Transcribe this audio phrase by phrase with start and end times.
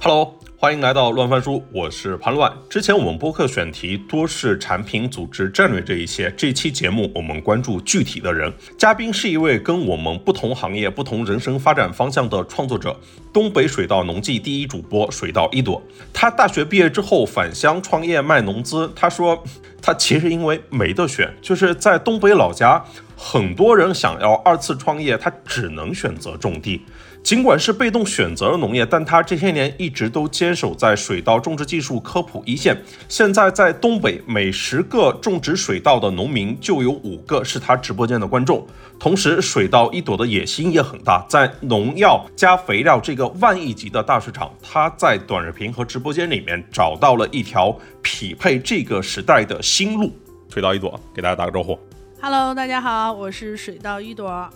[0.00, 2.52] Hello，欢迎来到乱翻书，我是潘乱。
[2.68, 8.52] 之前我们播客选题多是产品、组织、战略这一些，这期节目我们关注具体的人。
[8.76, 12.98] 嘉宾是一位跟我们不同行业、不同人生发展方向的创作者，
[13.32, 15.80] 东北水稻农技第一主播水稻一朵。
[16.12, 19.40] 他大学毕业之后返乡创业卖农资，他说
[19.80, 22.84] 他其实因为没得选，就是在东北老家，
[23.16, 26.82] 很多人想要二次创业，他只能选择种地。
[27.26, 32.80] 尽管是被动选择了农业，但他这些年一直都坚守在水稻种植技术科普一线。
[33.08, 38.64] 现在在东北，每十个种植水稻的农民就有五个是他直播间的观众。
[38.96, 50.12] 同时，水稻一朵的野心也很大，在农药加肥料这个万亿级的大市场，他在短视频和直播间里面找到了一条匹配这个时代的新路。
[50.48, 51.76] 水稻一朵，给大家打个招呼。
[52.22, 54.48] Hello，大家好，我是水稻一朵。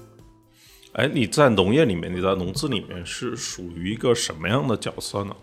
[0.93, 5.35] 哎，你在农业里面，你在农资里面是属于一个什么样的角色呢？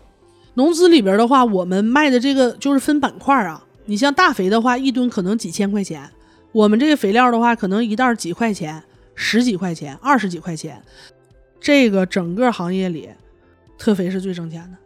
[0.54, 3.64] 农资里边的话，我们卖的这个就是分板块啊。
[3.86, 6.02] 你像大肥的话，一吨可能几千块钱；
[6.52, 8.82] 我们这个肥料的话，可能一袋几块钱、
[9.14, 10.82] 十几块钱、二十几块钱。
[11.58, 13.08] 这个整个行业里，
[13.78, 14.76] 特肥是最挣钱的，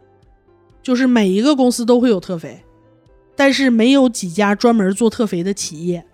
[0.83, 2.63] 就是每一个公司都会有特肥，
[3.35, 6.05] 但是没有几家专门做特肥的企业。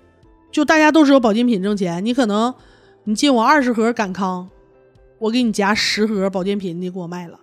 [0.51, 2.55] 就大家都知道保健品挣钱，你可能
[3.09, 4.51] 你进我二十盒感康，
[5.19, 7.41] 我给你夹十盒保健品，你给我卖了，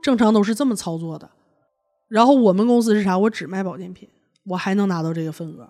[0.00, 1.28] 正常都是这么操作的。
[2.06, 3.18] 然后我们公司是啥？
[3.18, 4.08] 我只卖保健品，
[4.44, 5.68] 我还能拿到这个份额。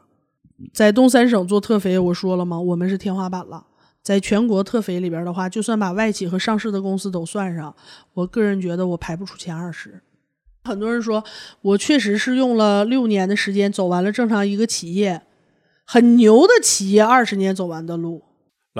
[0.74, 2.60] 在东三省做特肥，我说了吗？
[2.60, 3.64] 我们是天花板了。
[4.02, 7.74] 在全国特肥里边的话，就算把外企和上市的公司都算上，
[8.12, 10.02] 我个人觉得我排不出前二十。
[10.64, 11.24] 很多人说
[11.62, 15.22] 我确实是用了六年的时间走完了正常一个企业
[15.86, 18.24] 很牛的企业二十年走完的路。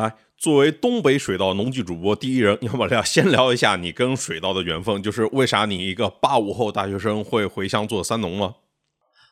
[0.01, 5.03] 来，作为东北水稻农技主播第一人，要不要先聊一下你跟水稻的缘分？
[5.03, 8.55] 就是为啥你一个八五后大学生会回乡做三农呢？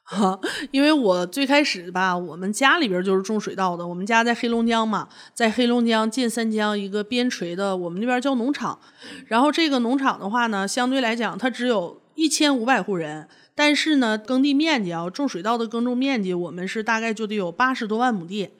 [0.04, 0.38] 哈，
[0.70, 3.86] 因为我最开始吧，我们家里边就是种水稻的。
[3.86, 8.78] 我们家在黑龙江嘛，在黑龙江建三江一个边陲的，我们那边叫农场。
[9.26, 18.50] 然后这个农场的话呢，相对来讲，它只有一千五百户人，但是呢，耕地面积啊，种水稻的耕种面积，我们是大概就得有八十多万亩地。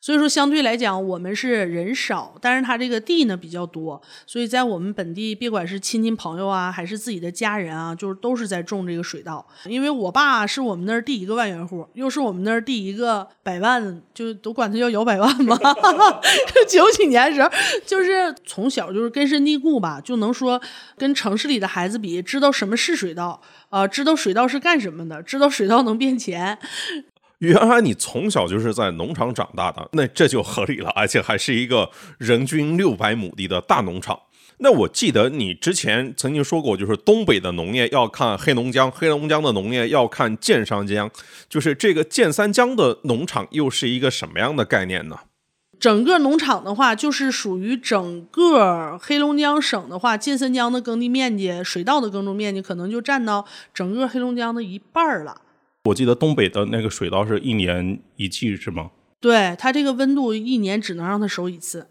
[0.00, 9.46] 所以说，相对来讲，我们是人少，但是它这个地呢比较多，所以在我们本地，别管是亲戚朋友啊，还是自己的家人啊，就是都是在种这个水稻。
[9.66, 15.58] 因为我爸是我们那儿第一个万元户，又是我们那儿第一个百万，就都管他叫姚百万嘛。
[16.66, 17.50] 九几年的时候，
[17.86, 20.60] 就是从小就是根深蒂固吧，就能说
[20.96, 26.58] 跟城市里的孩子比，知道什么是水稻啊、呃，知道水稻是干什么的，知道水稻能变钱。
[27.40, 34.18] 原来你从小就是在农场长大的，那这就合理了，而且还是一个人均六百亩地的大农场。
[34.58, 41.10] 那我记得你之前曾经说过，就是东北的农业要看黑龙江，黑龙江的农业要看建三江，
[41.48, 45.20] 就是这个建三江的农场又是一个什么样的概念呢？
[45.78, 55.40] 整个农场的话，就是属于整个黑龙江省的话，建三江的耕地面积、水稻的耕种面积，可能就占到整个黑龙江的一半了。
[55.84, 58.90] 我记得东北的那个水稻是一年一季是吗？
[59.18, 61.88] 对，它这个温度一年只能让它熟一次。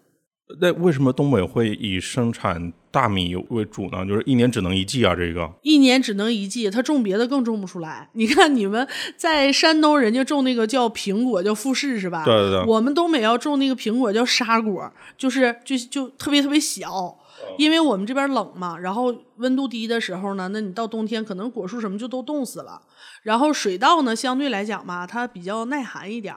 [0.61, 4.03] 那为什么东北会以生产大米为主呢？
[4.05, 8.09] 就是一年只能一季啊，这个一年只能一季，它种别的更种不出来。
[8.13, 12.23] 你看你们在山东，人家种那个叫苹果，叫富士是吧？
[12.25, 12.65] 对对对。
[12.65, 17.15] 我们东北要种那个苹果叫沙果，就是就就特别特别小。
[17.57, 22.81] 因为我们这边冷嘛，然后温度低的时候呢，那你到冬天可能果树什么就都冻死了。
[23.23, 26.35] 然后水稻呢，相对来讲吧，它比较耐寒一点。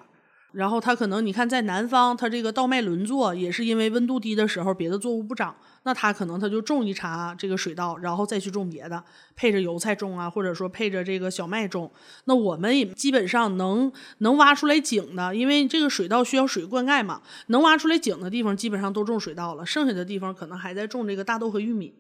[0.53, 9.03] 然后它可能你看在南方，它这个稻麦轮作也是因为温度低的时候，别的作物不长，那它可能它就种一茬这个水稻，然后再去种别的，
[9.35, 11.91] 配着油菜种啊，或者说配着这个小麦种。
[12.27, 21.95] 那我们也基本上能能挖出来井的，因为这个水稻需要水灌溉嘛，能挖出来井的地方基本上都种水稻了，剩下的地方可能还在种这个大豆和玉米。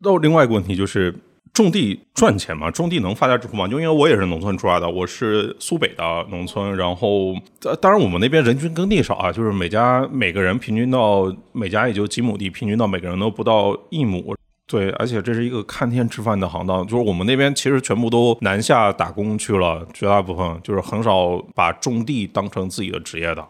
[0.00, 1.14] 那另外一个问题就是。
[1.52, 2.70] 种地赚钱吗？
[2.70, 3.68] 种地能发家致富吗？
[3.68, 7.34] 就因为我也是农村出来的，我是苏北的农村，然后
[7.80, 14.34] 当然我们那边人均耕地少啊，就是每家每个人平均到每家也就几亩地，平均到每个人都不到一亩。
[14.66, 23.46] 对，而且这是一个看天吃饭的行当，就是我们那边其实全部都南下打工去了，绝大部分就是很少把种地当成自己的职业的。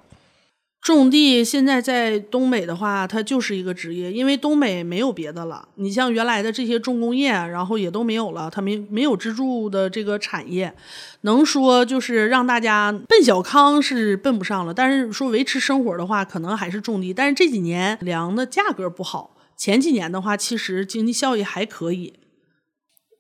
[0.83, 5.69] 种地现在在东北的话，它就是一个职业，因为东北没有别的了。
[5.77, 10.75] 你像原来的这些重工业，然后也都没有了，它没没有支柱的这个产业，
[11.21, 14.75] 能说就是让大家奔小康是奔不上了。
[14.75, 17.15] 但是说维持生活的话，可能还是种地。
[17.15, 22.15] 但是这几年粮的价格不好，前几年的话，其实经济效益还可以。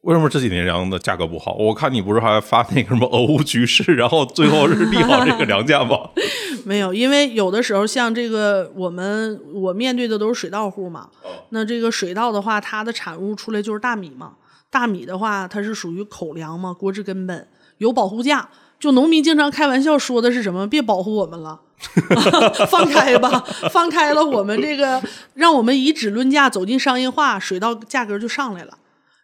[0.03, 1.55] 为什么这几年粮的价格不好？
[1.55, 5.97] 我看你不是还发那个什么俄乌局势，然后最后是利好这个粮价吗？
[6.67, 11.09] 没有，因为有的时候像这个我们我面对的都是水稻户嘛，
[11.51, 14.33] 那这个水稻的话，它的产物出来就是大米嘛。
[14.71, 17.47] 大米的话，它是属于口粮嘛，国之根本，
[17.79, 18.49] 有保护价。
[18.81, 20.67] 就农民经常开玩笑说的是什么？
[20.67, 21.61] 别保护我们了，
[22.69, 25.01] 放开吧，放开了，我们这个
[25.35, 28.79] 让我们以质论价走进商业化，水稻价格就上来了。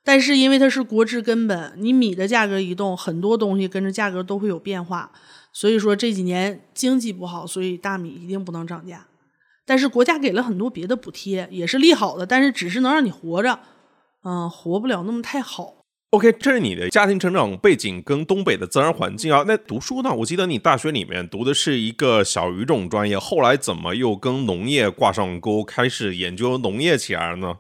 [0.09, 5.13] 但是因为它是国之根本，你米的价格一动，很多东西跟着价格都会有变化。
[5.53, 9.07] 所以说这几年经济不好，所以大米一定不能涨价。
[9.67, 13.61] 但是国家给了很多别的补贴，也是利好的，但是只是能让你活着，
[14.25, 15.75] 嗯，活不了那么太好。
[16.13, 19.45] OK，这是你的家庭成长背景跟东北的自然环境啊。
[19.47, 20.11] 那读书呢？
[20.15, 27.57] 我记得你大学里面读的是一个小语种专业，后来怎么又跟农业挂上钩，开始研究农业起来了呢？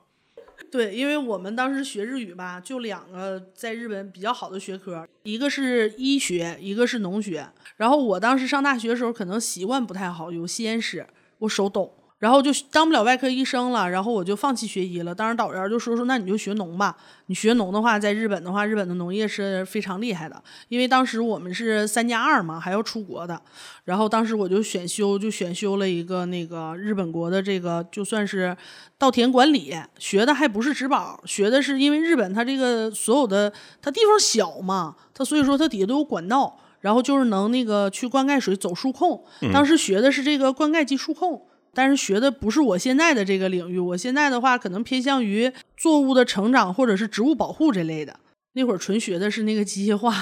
[0.70, 7.48] 对，因为我们当时学日语吧，就两个在日本比较好的学科，一个是医学，一个是农学。
[7.76, 11.06] 然后我当时上大学的时候，可能习惯不太好，有吸烟室，
[11.38, 11.97] 我手抖。
[12.18, 15.14] 然后就当不了外科医生了，然后我就放弃学医了。
[15.14, 16.96] 当时导员就说说，那你就学农吧。
[17.26, 20.42] 你学农的话，在日本的话，日本的农业是非常厉害的。
[20.66, 23.40] 因为当时我们是三加二嘛，还要出国的。
[23.84, 28.56] 然后当时我就选修，就选修了一个那个日本国的这个，就算是
[28.98, 39.24] 稻田管理，学的还不是植保，学的是因为日本它这个所有的它地方小嘛，它所以说它底下都有管道，然后就是能那个去灌溉水走数控。
[39.52, 41.44] 当时学的是这个灌溉机数控。
[41.74, 48.18] 但是学的不是我现在的这个领域，我现在的话可能偏向于作物的成长或者是植物保护这类的。
[48.54, 50.12] 那会儿纯学的是那个机械化。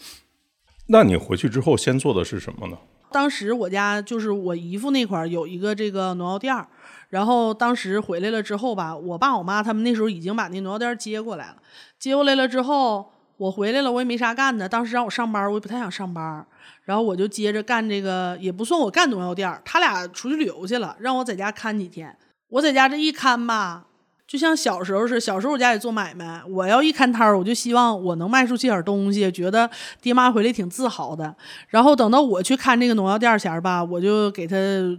[0.88, 2.78] 那你回去之后先做的是什么呢？
[3.10, 6.66] 当时我家就是我姨父那块儿有一个这个农药店儿，
[7.10, 11.56] 然后当时回来了之后吧，我爸我妈他们那时候已经把那农药店接过来了。
[11.98, 14.68] 接过来了之后，我回来了，我也没啥干的。
[14.68, 16.46] 当时让我上班，我也不太想上班。
[16.84, 22.16] 然后我就接着干这个，也不算我干农药店他俩出去旅游去了，让我在家看几天。
[22.48, 23.86] 我在家这一看吧。
[24.26, 29.68] 就像小时候似的，小时候我家里做买卖，我要一看摊儿，我就希望我能卖出去点东西，觉得
[30.00, 31.36] 爹妈回来挺自豪的。
[31.68, 34.56] 然后等到我去看这个农药店前儿吧，我就给他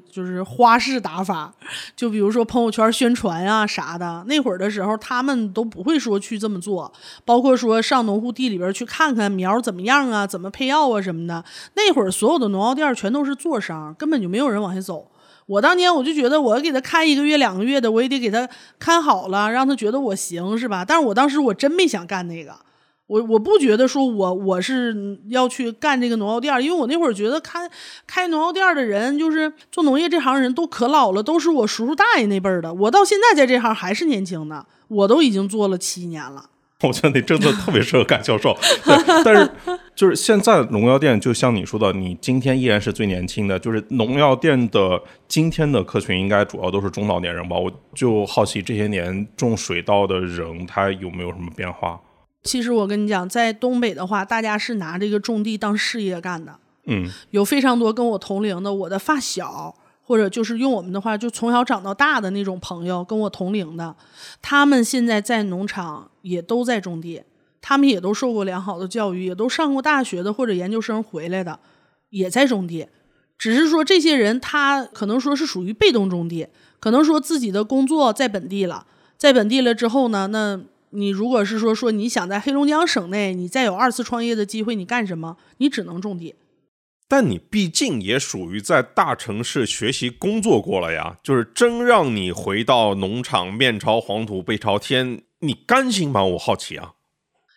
[0.09, 1.51] 就是花式打法，
[1.95, 4.23] 就比如说朋友圈宣传啊啥的。
[4.27, 6.93] 那会儿的时候，他们都不会说去这么做，
[7.25, 11.43] 包括说上农户地里边去看看苗怎么样啊，怎么配药啊什么的。
[11.73, 15.07] 那会儿所有的农药店全都是做商，根本就没有人往下走。
[15.47, 18.49] 我当年我就觉得，我给他看一个月两个月的，我也得给他
[18.79, 20.83] 看好了，让他觉得我行，是吧？
[20.83, 22.55] 但是我当时我真没想干那个，
[23.07, 27.69] 我我不觉得说我我是要去干这个农药店，因为我那会儿觉得开
[28.07, 32.73] 开农药店的人，就是做农业这行人都可老了，都是我叔叔大爷那辈儿的。
[32.73, 36.49] 我到现在在这行还是年轻的，我都已经做了七年了。
[36.81, 38.55] 我觉得你真的特别适合干销售，
[39.23, 39.49] 但是
[39.95, 43.57] 就是现在农药店，就像你说的，你今天依然是最年轻的。
[43.57, 47.55] 就是农药店的今天的客群，应该主要都是中老年人吧？
[47.55, 51.99] 我就好奇这些年种水稻的人，他有没有什么变化？
[52.43, 56.59] 其实我跟你讲，在东北的话，大家是拿这个种地当事业干的。
[56.87, 59.75] 嗯，有非常多跟我同龄的，我的发小。
[60.07, 63.95] 或者就是用我们的话，就从小长到大的那种朋友，跟我同龄的，
[64.39, 67.23] 他们现在在农场也都在种地，
[67.59, 71.59] 他们也都受过良好的教育，也都上过大学的或者研究生回来的，
[72.11, 72.87] 也在种地。
[73.37, 76.47] 只是说这些人他可能说是属于被动种地，
[76.79, 78.85] 可能说自己的工作在本地了，
[79.17, 80.59] 在本地了之后呢，那
[80.91, 85.35] 你如果是说说你想在黑龙江省内你再有二次创业的机会，你干什么？
[85.57, 86.35] 你只能种地。
[87.07, 96.23] 但你毕竟也属于在大城市学习工作过了呀，就是真让你回到农场面朝黄土背朝天，你甘心吗？
[96.23, 96.93] 我好奇啊。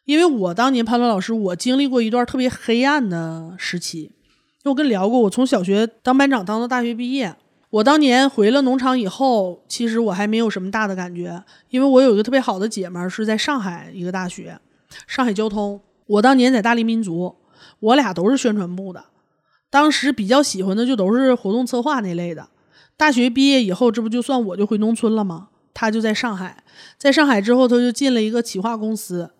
[0.04, 4.00] 因为我当年潘乐老师，我经历过一段特别黑暗的时期。
[4.00, 7.34] 因为我跟聊过，我从小学当班长当到大学毕业。
[7.70, 14.58] 我当年回了农场以后，其实我还没有什么大的感觉，因为我有一个特别好的姐们是在上海一个大学，
[15.06, 15.80] 上海交通。
[16.06, 17.36] 我当年在大力民族，
[17.80, 19.04] 我俩都是宣传部的。
[19.70, 22.48] 当时比较喜欢的就都是活动策划那类的。
[22.96, 25.48] 大学毕业以后，这不就算我就回农村了吗？
[25.72, 26.64] 他就在上海，
[26.96, 29.30] 在上海之后，他就进了一个企划公司，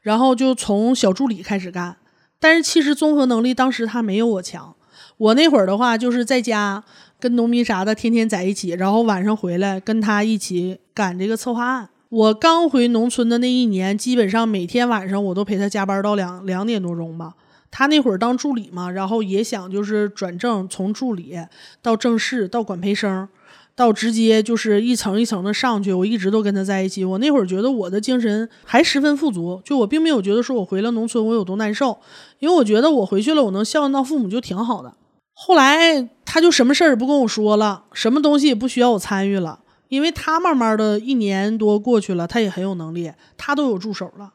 [0.00, 1.96] 然后就从小助理开始干。
[2.38, 4.76] 但是其实综合能力当时他没有我强。
[5.16, 6.84] 我那会儿的话，就是在家
[7.18, 11.88] 跟农民啥的天天在一起，然后晚上回来跟他一起赶这个策划案。
[12.08, 17.34] 我刚回农村的那一年，基本上每天晚上我都陪他加班到两两点多钟吧。
[17.70, 21.38] 他那会儿当助理嘛，然后也想就是转正，从助理
[21.82, 23.28] 到正式到管培生，
[23.74, 27.04] 到直接就是一层一层的上去，我一直都跟他在一起。
[27.04, 31.98] 我那会儿觉得我的精神还十分富足，就我并没有觉得说我回了农村我有多难受，
[32.38, 34.94] 因为我觉得我回去了我能孝顺到父母就挺好的。
[35.32, 44.32] 后来他就什么事儿也不跟我说了，什么东西也不需要我参与了，因为他慢慢的一年多过去了，他也很有能力，他都有助手了，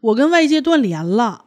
[0.00, 1.44] 我跟外界断联了，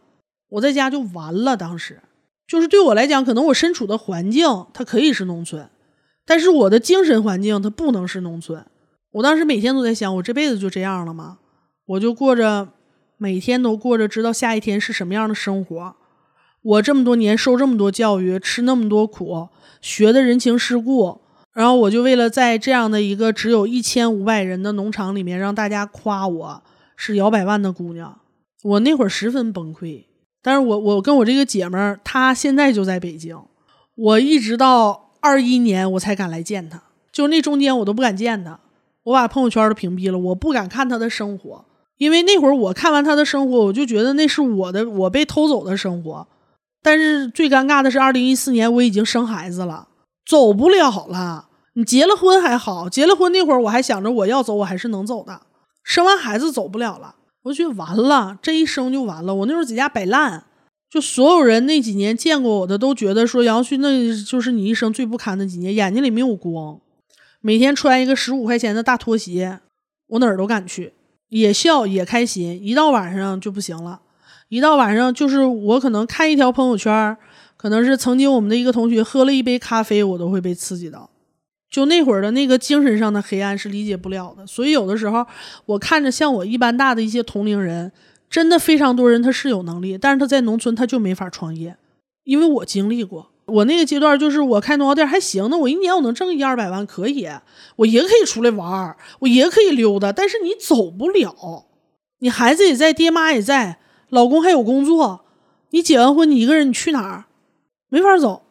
[0.49, 1.55] 我在家就完了。
[1.57, 2.01] 当时
[2.47, 5.69] 就是对我来讲，可能我身处的环境它可以是农村。
[6.25, 8.65] 但是我的精神环境它不能是农村，
[9.11, 11.37] 我当时每天都在想，我这辈子就这样了吗？
[11.85, 12.67] 我就过着
[13.17, 15.95] 每天都过着知道下一天是什么样的生活。
[16.61, 19.47] 我这么多年受这么多教育，吃那么多苦，
[19.79, 21.21] 学的人情世故，
[21.53, 26.63] 然后我就为了在这样的一个只有一千五百人的农场里面让大家夸我
[26.97, 28.19] 是摇百万的姑娘，
[28.63, 30.06] 我那会儿十分崩溃。
[30.47, 33.37] 但是我我跟我这个姐们儿，她现在就在北京，
[33.95, 35.09] 我一直到。
[35.19, 38.57] 二一年我才敢来见她，就那中间我都不敢见她，
[39.03, 41.65] 我把朋友圈都屏蔽了，我不敢看她的生活，
[41.97, 46.25] 因为那会儿我看完她的生活，我就觉得那是我的我被偷走的生活。
[46.81, 49.89] 但是最尴尬的是，二零一四年我已经生孩子了，
[50.25, 51.49] 走不了了。
[51.73, 55.41] 你结了婚还好，结了婚那会儿我还想着我要走我还是能走的，
[55.83, 57.15] 生完孩子走不了了，
[57.47, 59.33] 我觉得完了，这一生就完了。
[59.33, 60.43] 我那时候在家摆烂。
[60.89, 66.79] 就所有人那几年见过我的都觉得说杨旭那就是你一生最不堪的几年，眼睛里没有光，
[67.41, 69.59] 每天穿一个十五块钱的大拖鞋，
[70.07, 70.93] 我哪儿都敢去，
[71.27, 72.57] 也笑也开心。
[72.63, 73.99] 一到晚上就不行了，
[74.47, 77.17] 一到晚上就是我可能看一条朋友圈，
[77.57, 81.09] 可能是曾经我们的一个同学喝了一杯咖啡，我都会被刺激到。
[81.69, 85.25] 就那会儿的那个精神上的黑暗是理解不了的，所以有的时候
[85.65, 87.91] 我看着像我一般大的一些同龄人。
[88.29, 91.77] 真的非常多人，他是有能力，但是他在农村他就没法创业，
[92.25, 97.25] 因为我经历过，我那个阶段就是我开农药店还行，那我一年我能挣一二百万可以，
[97.77, 101.67] 我也可以出来玩我也可以溜达，但是你走不了，
[102.19, 105.23] 你孩子也在，爹妈也在，老公还有工作，
[105.69, 107.27] 你结完婚你一个人你去哪儿？
[107.87, 108.46] 没法走，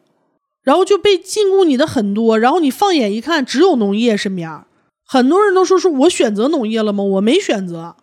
[0.66, 4.64] 然后就被禁锢你的很多，然后你放眼一看，只有农业身边，
[5.04, 7.04] 很多人都说是我选择农业了吗？
[7.04, 7.94] 我没选择。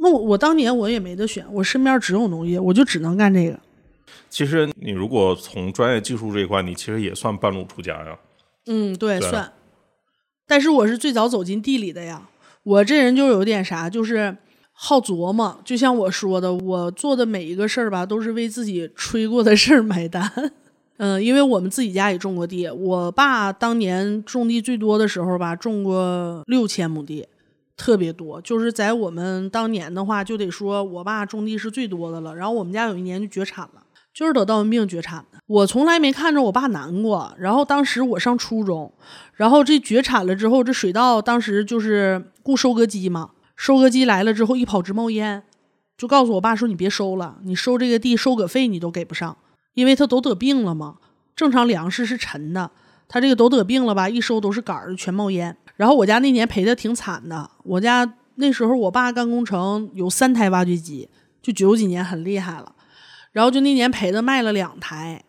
[0.00, 3.60] 那我我当年我也没得选，我身边只有农业，我就只能干这个。
[4.30, 8.18] 其实你如果从专业技术这一块，你其实也算半路出家呀。
[8.66, 9.52] 嗯，对，算。
[10.46, 12.30] 但是我是最早走进地里的呀。
[12.62, 14.38] 我这人就有点啥，就是
[14.72, 15.60] 好琢磨。
[15.62, 20.32] 就像我说的，我做的每一个事儿吧，都是为自己吹过的事儿买单。
[20.98, 27.26] 嗯，因为我们自己家也种过地，我爸当年种地最多的时候吧，种过六千亩地。
[27.76, 32.34] 特别多，就是在我们当年的话，就得说我爸种地是最多的了。
[32.34, 33.80] 然后我们家有一年就绝产了，
[34.12, 35.38] 就是得稻瘟病绝产的。
[35.46, 37.32] 我从来没看着我爸难过。
[37.38, 38.92] 然后当时我上初中，
[39.34, 45.44] 然后这绝产了之后，这水稻当时就是雇收割机嘛，收割机来了之后一跑直冒烟，
[45.96, 49.36] 就告诉我爸说：“你别收了，你收这个地收割费你都给不上，
[49.78, 50.96] 因为他都得病了嘛。
[51.36, 52.68] 正常粮食是沉的，
[53.06, 61.08] 他这个都得病了吧，一收都是杆儿，全冒烟。”然后我家那年赔的挺惨的，我家那时候我爸干工程有三台挖掘机，
[61.40, 62.74] 就九几年很厉害了，
[63.30, 65.22] 然后就那年赔的卖了两台，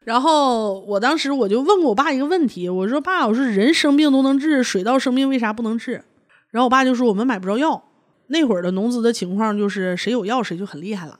[0.00, 6.04] 然后我当时我就问过我爸一个问题，我说爸，我说人生病都能治，水稻生病为啥不能治？
[6.50, 7.82] 然后我爸就说我们买不着药，
[8.26, 11.18] 那会儿的农资的情况就是谁有药谁就很厉害了。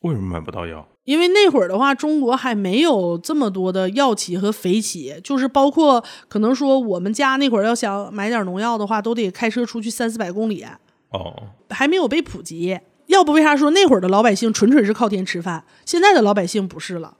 [0.00, 0.88] 为什么买不到药？
[1.06, 10.66] 因为那会儿的话，中国还没有这么多的药企和肥企，就是包括可能说我们家那会儿要想买点农药的话，都得开车出去三四百公里。
[11.10, 11.32] 哦，
[11.70, 12.78] 还没有被普及。
[13.06, 15.64] 要不为啥说那会儿的老百姓纯纯是靠天吃饭？
[15.84, 17.16] 现在的老百姓不是了。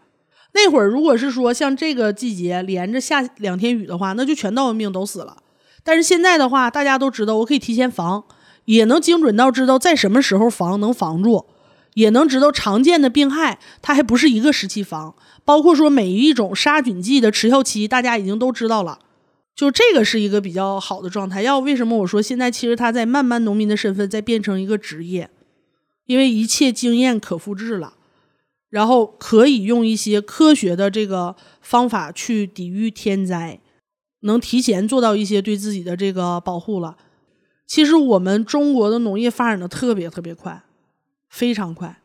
[0.52, 5.37] 那会儿如果是说像这个季节连着下两天雨的话，那就全稻瘟病都死了。
[5.85, 8.25] 但是现在的话，大家都知道，我可以提前防，
[8.64, 11.47] 也能精准到知道在什么时候防能防住。
[11.97, 15.15] 也能知道常见的病害，它还不是一个时期防，
[15.47, 18.99] 包括说每一种杀菌剂的持效期，大家已经都知道了，
[19.55, 21.41] 就这个是一个比较好的状态。
[21.41, 25.31] 要为什么我说现在其实他在慢慢农民的身份在变成一个职业，
[26.05, 27.95] 因为一切经验可复制了，
[28.69, 33.59] 然后可以用一些科学的这个方法去抵御天灾，
[34.21, 36.99] 能提前做到一些对自己的这个保护了。
[37.67, 40.62] 其实我们中国的农业发展的特别特别快。
[41.37, 41.99] 非常快，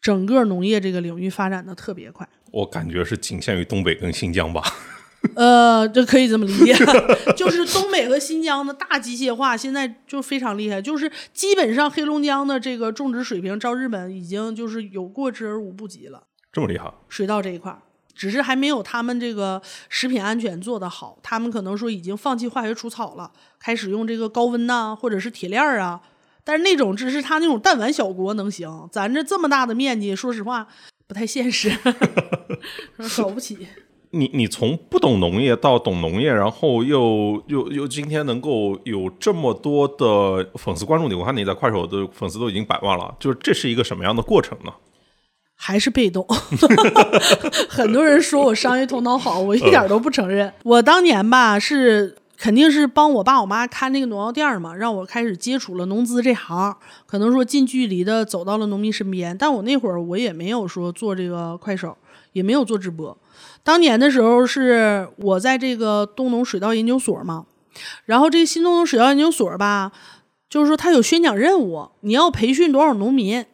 [0.00, 2.28] 整个农业这个领域发展的特别快。
[2.52, 4.62] 我感觉是仅限于东北跟新疆吧。
[5.34, 6.72] 呃，这可以这么理解，
[7.36, 16.22] 就是东北和新疆的大机械化现在就非常厉害，就是基本上黑龙江的这个种植水平，照日本已经就是有过之而无不及了。
[16.52, 16.88] 这么厉害？
[17.08, 17.76] 水稻这一块，
[18.14, 21.18] 只是还没有他们这个食品安全做得好。
[21.20, 26.00] 他们可能说已经放弃化学除草了，开始用这个高温呐、或者是铁链儿啊。
[26.44, 30.66] 但是那种只是他那种弹丸小国能行，咱这这么大的面积，说实话
[31.06, 31.70] 不太现实，
[33.16, 33.66] 搞不起。
[34.14, 44.72] 你你从不懂农业到懂农业，然后又又又今天能够有这么多的粉丝关注你，我看你在快手的粉丝都已经百万了，就是这是一个什么样的过程呢？
[45.56, 46.26] 还是被动，
[47.70, 50.52] 很多人说我商业头脑好，我一点都不承认。
[50.64, 59.38] 我当年吧是肯定是帮我爸我妈看那个农药店嘛，让我开始接触了农资这行，可能说近距离的走到了农民身边。
[59.38, 61.96] 但我那会儿我也没有说做这个快手，
[62.32, 63.16] 也没有做直播。
[63.62, 67.46] 当年的时候是我在这个东农水稻研究所嘛，
[68.06, 69.92] 然后这个新东农水稻研究所吧，
[70.50, 73.46] 就是说他有宣讲任务，你要培训多少农民。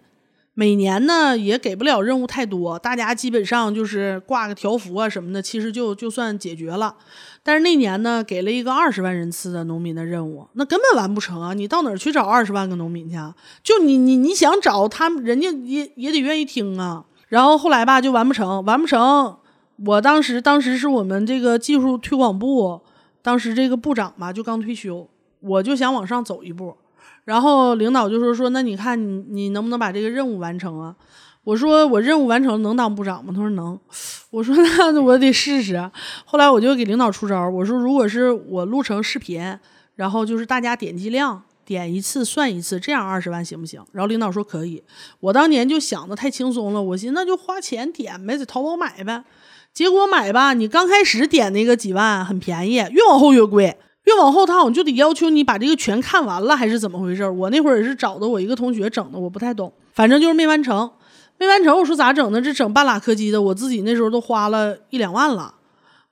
[0.59, 6.97] 每年呢也给不了任务太多，大家基本上就是挂个条幅啊什么的，其实就就算解决了。
[7.45, 11.55] 但是那年呢，给了一个二十万人次的农民的任务，那根本完不成啊！
[11.55, 13.15] 你到哪儿去找二十万个农民去？
[13.63, 17.05] 就你你你想找他们，人家也也得愿意听啊。
[17.29, 19.37] 然后后来吧，就完不成，完不成。
[19.87, 22.81] 我当时当时是我们这个技术推广部，
[23.23, 26.77] 当时这个部长吧就刚退休，我就想往上走一步。
[27.29, 30.97] 然后领导就说说，那你看你你能不能把这个任务完成啊？
[31.45, 33.31] 我说我任务完成能当部长吗？
[33.37, 33.79] 他说能。
[34.31, 35.91] 我说那我得试试。
[36.25, 39.59] 后来我就给领导出招，我说如果是我录成视频，
[39.95, 43.83] 然后就是大家点击量点一次算一次，这样二十万行不行？
[43.93, 44.83] 然后领导说可以。
[45.21, 49.23] 我当年就想的太轻松了，我寻思那就花钱点呗，在淘宝买呗。
[49.75, 53.77] 结果买吧，你刚开始点那个几万很便宜，越往后越贵。
[54.09, 57.29] 越往后，他好像就得要求你把这个全看完了，还是怎么回事？
[57.29, 60.91] 我那会儿也是找的我一个同学整的，我不太懂，反正就是没完成，
[61.37, 61.79] 没完成。
[61.79, 62.41] 我说咋整呢？
[62.41, 65.53] 这整半拉柯基的，我自己那时候都花了一两万了。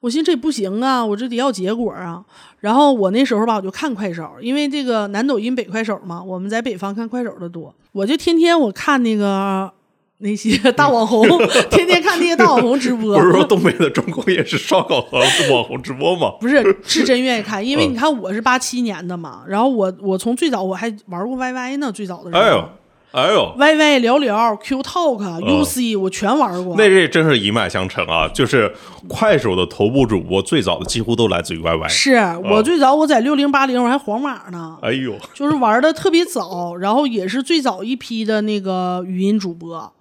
[0.01, 2.23] 我寻思这不行啊，我这得要结果啊。
[2.61, 9.73] 然后我那时候吧，我就看快手，因为这个南抖音北快手嘛，我们在北方看快手的多，我就天天我看那个。
[10.19, 11.27] 那些大网红
[11.71, 15.19] 天天看那些大网红直播，不是说东北的中国也是烧烤和
[15.53, 16.33] 网红直播吗？
[16.41, 22.69] 不是，是真愿意看，因为你看我是八七年的嘛，然后我我从最早我还玩过 YY 呢，最早的时候，哎呦
[23.13, 28.29] 哎呦，YY 聊聊 Q Talk UC 我全玩过，那这真是一脉相承啊！
[28.29, 28.75] 就是
[29.09, 32.15] 快手的头部主播最早的几乎都来自于 YY，是
[32.51, 39.93] 我最早我在六零八零我还黄马呢，哎呦，就是玩的特别早，然后也是最早一批的那个语音主播。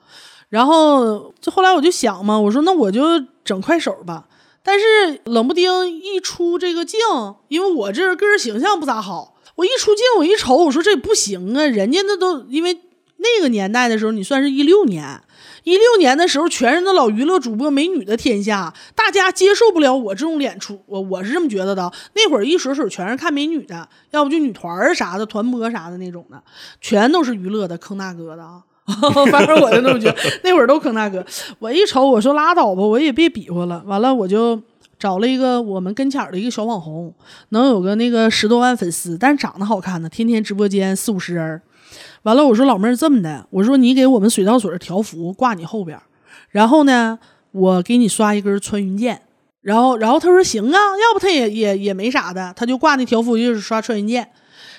[0.49, 3.01] 然后，就后来我就想嘛，我说那我就
[3.43, 4.25] 整快手吧。
[4.63, 6.99] 但是冷不丁一出这个镜，
[7.49, 11.65] 因为我这个人形象不咋好，我一出镜我一瞅，我说这不行啊。
[11.65, 12.79] 人家那都因为
[13.17, 15.21] 那个年代的时候，你算是一六年，
[15.65, 21.91] 一六年的时候，全是那老娱乐主播，美女的天下，大家接受不了我这种脸出，我我是这么觉得的。
[22.13, 26.41] 那会儿一水水全是看美女的，要不就女团啥的，团播啥的那种的，
[26.81, 28.63] 全都是娱乐的，坑大哥的啊。
[29.31, 31.25] 反正我就那么觉得，那会儿都坑大哥。
[31.59, 33.81] 我一瞅，我说拉倒吧，我也别比划了。
[33.85, 34.61] 完了，我就
[34.99, 37.13] 找了一个我们跟前的一个小网红，
[37.49, 41.61] 能有个那个十多万粉丝，但是长得好看的，天天直播间四五十人。
[42.23, 45.99] 完了，我说老妹儿这么的，我说你给我们水稻水条幅挂你后边，
[46.51, 47.17] 然后呢，
[47.51, 49.21] 我给你刷一根穿云箭。
[49.61, 54.29] 然后，然后他说行啊，要不他也也也没啥的，他就挂那条幅就是刷穿云箭。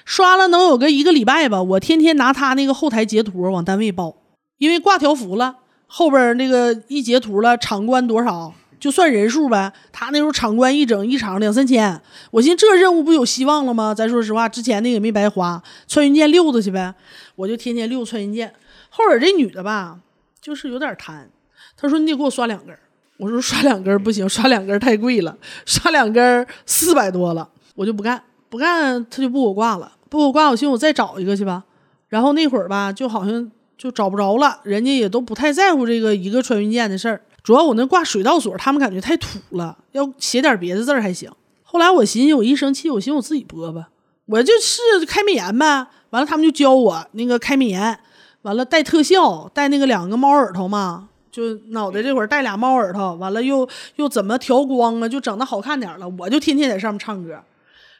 [0.06, 4.14] 刷了能有个一个礼拜吧，我天天拿他那个后台截图往单位报，
[4.56, 5.56] 因为挂条幅了，
[5.88, 9.72] 后边那个一截图了，场观多少就算人数呗。
[9.92, 13.92] 他那时候场观一整一场两三千，我寻思这任务不有希望了吗？
[13.92, 16.94] 咱说实话，之前那个也没白花，穿云箭溜子去呗，
[17.34, 18.54] 我就天天溜穿云箭。
[18.88, 19.98] 后边这女的吧，
[20.40, 21.28] 就是有点贪，
[21.76, 22.78] 她说你得给我刷两根，
[23.18, 29.92] 我说刷两根不行，刷两根太贵了，刷两根四百多了，我就不干，不干他就不给我挂了。
[30.08, 31.64] 不我挂，我寻思我再找一个去吧。
[32.08, 37.20] 然后那会儿吧，就好像就找不着了，人家也都不太在乎这个一个穿云箭的事儿。
[37.42, 41.30] 主要我那挂水稻所，他们感觉太土了，要写点别的字儿还行。
[41.62, 43.88] 后来我寻思，我一生气，我寻思我自己播吧，
[44.26, 45.86] 我就试开美颜呗。
[46.10, 47.98] 完了，他们就教我那个开美颜，
[48.42, 56.08] 完了带特效，带那个两个猫耳朵嘛，就脑袋这会儿带俩猫耳朵，完了又又怎么调光啊，就整的好看点了。
[56.18, 57.40] 我就天天在上面唱歌。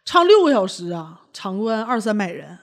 [0.06, 2.58] 唱六个小时啊，场观二三百人，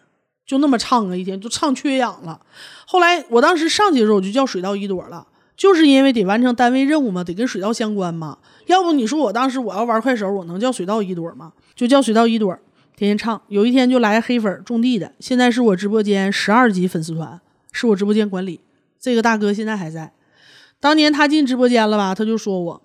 [0.45, 2.39] 就那么唱啊，一天就唱缺氧了。
[2.87, 5.27] 后来我当时上去的时候，我就叫水稻一朵了，
[5.57, 8.37] 就是因为得完成单位任务嘛，得跟水稻相关嘛。
[8.67, 11.51] 要不你说我当时我要玩快手，我能叫水稻一朵吗？
[11.75, 12.57] 就叫水稻一朵，
[12.95, 13.41] 天天唱。
[13.49, 17.41] 有一天就来黑粉种地的，现在是我直播间十二级粉丝团，
[17.73, 18.61] 是我直播间管理。
[18.97, 20.13] 这个大哥现在还在。
[20.79, 22.81] 当年他进直播间了吧，他就说我，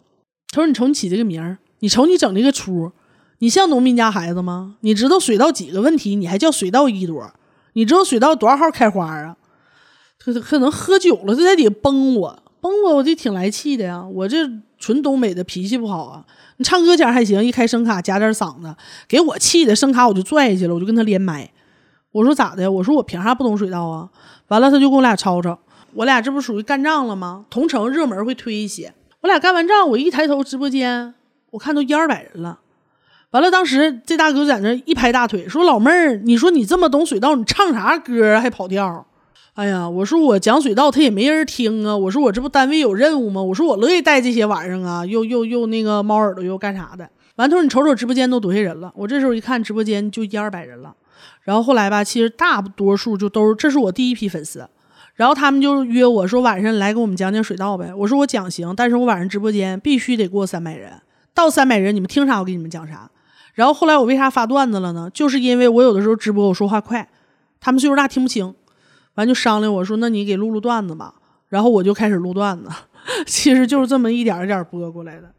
[0.51, 2.91] 他说你瞅你起这个名儿，你瞅你整这个出，
[3.39, 4.77] 你像农民家孩子吗？
[4.81, 7.33] 你知道水稻几个问题，你还叫水稻一朵？
[7.75, 9.37] 你知道水稻多少号开花啊？
[10.19, 14.05] 可可能喝酒了，他在底下崩我，崩我，我就挺来气的呀。
[14.05, 14.39] 我这
[14.79, 16.25] 纯东北的脾气不好啊。
[16.57, 18.75] 你唱歌前还行，一开声卡夹点嗓子，
[19.07, 21.49] 给我气的，声卡我就拽下去了，我就跟他连麦。
[22.11, 22.71] 我说咋的？
[22.73, 24.09] 我说我凭啥不懂水稻啊？
[24.49, 25.57] 完了他就跟我俩吵吵，
[25.95, 27.45] 我俩这不属于干仗了吗？
[27.49, 31.15] 同城热门会推一些，我俩干完仗，我一抬头直播间，
[31.51, 32.59] 我看都一二百人了。
[33.31, 39.07] 完了，当时这大哥在那一拍大腿，说：“老妹儿，你说你这么懂水稻，你唱啥歌还跑调？”
[39.53, 41.95] 哎呀，我说我讲水稻，他也没人听啊。
[41.95, 43.43] 我说我这不单位有任务吗？
[43.43, 47.07] 我说我乐意带这些玩意儿啊，又又又那个猫耳朵又干啥的。
[47.37, 48.91] 完头，你瞅瞅直播间都多些人了？
[48.95, 50.95] 我这时候一看直播间就一二百人了。
[51.43, 54.67] 然后后来吧，其实大多数就都是这是我第一批粉丝。
[55.15, 57.93] 然后他们就约我说晚上来给我们讲讲水稻呗。
[57.95, 60.93] 我说我讲行，但是我晚上直播间必须得过三百人，
[61.35, 63.11] 到三百人你们听啥我给你们讲啥。
[63.59, 65.11] 然后后来我为啥发段子了呢？
[65.13, 67.09] 就是因为我有的时候直播我说话快，
[67.59, 68.55] 他们岁数大听不清，
[69.17, 71.15] 完就商量我说那你给录录段子吧。
[71.49, 72.71] 然后我就开始录段子，
[73.27, 75.33] 其实就是这么一点一点播过来的。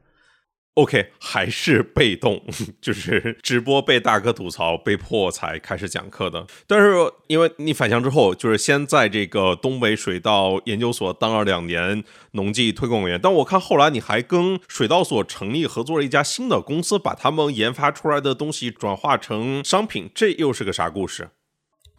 [0.80, 2.42] OK，还是被动，
[2.80, 6.48] 就是直播被大哥吐槽，被迫才开始讲课的。
[6.68, 6.94] 但是
[7.28, 21.32] 因为你返乡之后，就是先在这个东北水稻研究所当了两年农技推广员，但我看后来你还跟水稻所成立合作了一家新的公司，把他们研发出来的东西转化成商品，这又是个啥故事？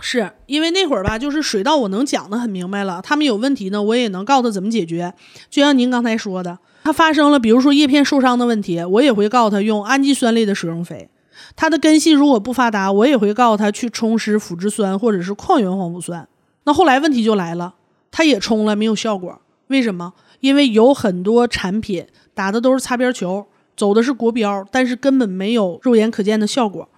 [0.00, 5.12] 是因为那会儿吧，就是水稻我能讲的很明白了，他们有问题呢，我也能告诉他怎么解决。
[5.50, 6.60] 就像您刚才说的。
[6.82, 11.08] 它发生了，比如说叶片受伤的问题，我也会告诉他用氨基酸类的水溶肥。
[11.56, 16.28] 它的根系如果不发达，我也会告诉他去冲施腐殖酸或者是矿源黄腐酸。
[16.64, 17.74] 那后来问题就来了，
[18.10, 20.12] 他也冲了没有效果，为什么？
[20.40, 26.88] 因为有很多产品打的都是擦边球，走的是国标，但是根本没有肉眼可见的效果，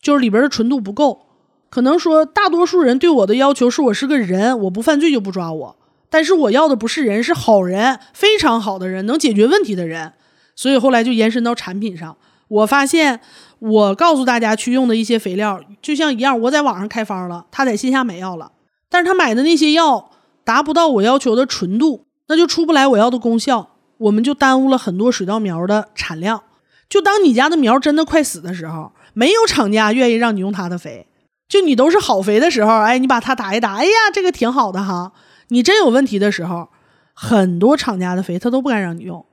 [0.00, 1.26] 就是里边的纯度不够。
[1.68, 5.76] 可能说大多数人对我的要求是我是个人，我不犯罪就不抓我。
[6.08, 10.12] 但是我要的不是人，是好人，非常好的人，能解决问题的人。
[10.54, 12.16] 所以后来就延伸到产品上。
[12.48, 13.20] 我发现，
[13.58, 18.52] 我告诉大家去用的一些肥料，就像一样，我在网上开方了，他在线下买药了，
[18.88, 20.10] 但是他买的那些药
[20.44, 26.44] 达不到我要求的纯度，那就出不来我要的功效，我们就耽误了很多水稻苗的产量。
[26.88, 31.08] 就当你家的苗真的快死的时候，没有厂家愿意让你用他的肥。
[31.48, 35.12] 就你都是好肥的时候，哎，你把它打一打，哎呀，这个挺好的哈。
[35.48, 36.68] 你真有问题的时候，
[37.14, 39.24] 很多厂家的肥他都不敢让你用，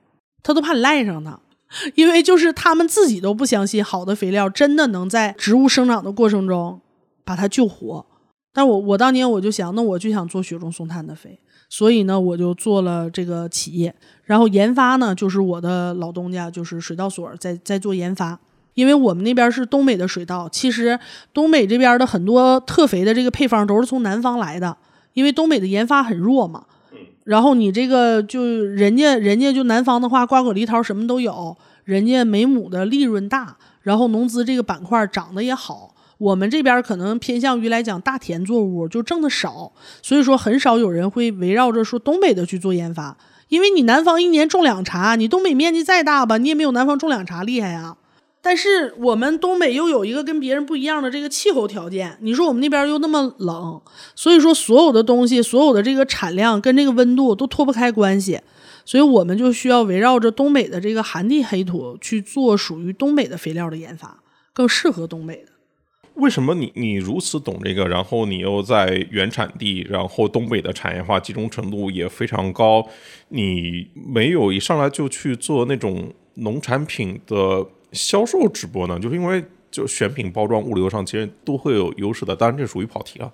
[0.42, 1.40] 他都怕你赖上他，
[1.94, 6.80] 因为就是他们自己都不相信好的肥料真的能在植物生长的过程中
[7.24, 8.06] 把它救活。
[8.52, 18.38] 但我我当年我就想，那我就想做雪中送炭的肥，所以呢，我就做了这个企业，然后研发呢，就是我的老东家，就是水稻所在在做研发，
[18.74, 20.96] 因为我们那边是东北的水稻，其实
[21.32, 24.76] 东北这边的很多特肥的这个配方都是从南方来的。
[25.14, 26.64] 因为东北的研发很弱嘛，
[27.24, 35.94] 然后你这个就人家人家就南方的话，瓜果梨桃什么都有，人家每亩的利润大，然后农资这个板块涨得也好。
[36.18, 43.16] 我们这边可能偏向于来讲大田作物，就挣的少，所以说很少有人会围绕着说东北的去做研发。
[43.48, 47.96] 因为你南方一年种两茬，你东北面积再大吧，你也没有南方种两茬厉害呀。
[48.44, 53.80] 但是我们东北又有一个跟别人不一样的这个气候条件，你说我们那边又那么冷，
[54.14, 58.38] 所以说所有的东西，所有的这个产量跟这个温度都脱不开关系，
[58.84, 65.52] 所以我们就需要围绕着东北的这个寒地黑土去做属于东北的肥料的研发，更适合东北的。
[66.16, 72.86] 为什么你你如此懂这个，然后你又在原产地，然后东北的产业化集中程度也非常高，
[73.30, 77.66] 你没有一上来就去做那种农产品的？
[77.94, 82.36] 销售直播呢，就是因为就选品、包装、物流上其实都会有优势的。
[82.36, 83.32] 当然，这属于跑题了。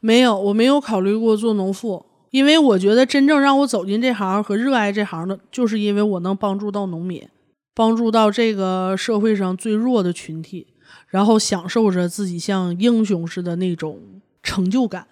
[0.00, 7.28] 没有，我没有考虑过做农妇，因为我觉得真正让我走进这行和热爱这行的，就是因为我能帮助到农民，
[7.74, 10.66] 帮助到这个社会上最弱的群体，
[11.08, 14.00] 然后享受着自己像英雄似的那种
[14.42, 15.06] 成就感。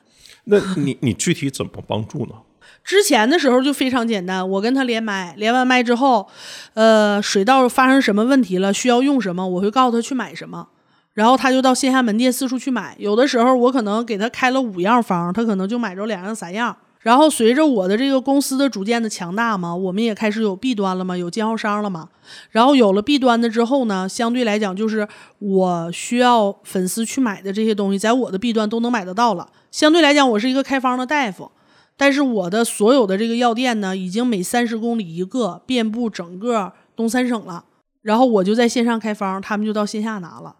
[0.45, 2.35] 那你你具体怎么帮助呢？
[2.85, 6.29] 之前的时候就非常简单，我跟他连麦，连完麦之后，
[6.75, 10.69] 呃，水稻发生什么问题了，需要用什么，我会告诉他去买什么，
[11.15, 12.97] 然后他就到线下门店四处去买。
[12.99, 16.77] 有的时候我可能给他开了五样方，他可能就买着两样三样。
[17.01, 22.09] 然后随着我的这个公司的逐渐的强大嘛，我们也开始有 B 端了嘛，有经销商了嘛。
[22.53, 25.09] 然后有了 B 端的之后呢，相对来讲就是
[25.41, 29.49] 我需要粉丝去买的这些东西，在我的 B 端都能买得到了。
[29.73, 31.51] 相对来讲，我是一个开方的大夫。
[32.03, 37.65] 但是我的所有的这个药店呢，已经每三十公里一个，遍布整个东三省了。
[38.01, 40.57] 然后我就在线上开方，他们就到线下拿了。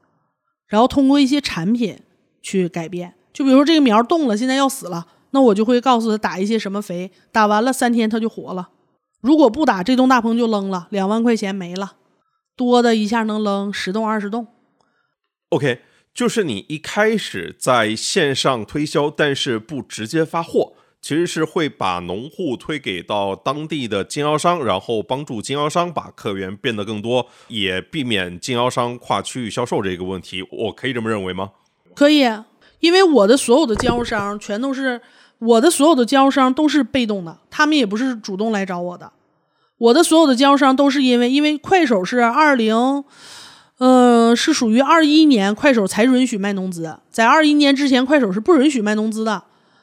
[0.69, 1.99] 然后通过一些产品
[2.41, 8.69] 去改变，就比如说这个苗动了，现在要死了，那我就会告诉他打一些什么肥，打完了三天它就活了。
[9.21, 11.95] 如果不打，这栋大棚就扔了，两万块钱没了。
[12.55, 14.47] 多的一下能扔十栋二十栋。
[15.49, 15.81] OK，
[16.15, 30.47] 就是你一开始在线上推销，但是不直接发货，其实是会把农户推给到当地的经销商，然后帮助经销商把客源变得更多，也避免经销商跨区域销售这个问题。
[30.51, 31.51] 我可以这么认为吗？
[31.97, 32.23] 可以，
[32.79, 35.01] 因为我的所有的经销商全都是
[35.41, 39.11] 我的所有的经销商都是被动的，他们也不是主动来找我的。
[39.79, 43.03] 我的所有的经销商都是因为，因为快手是二零，
[43.79, 49.43] 呃，是属于二一年快手才允许卖农资，在二一年之前，快手是不允许卖农资的。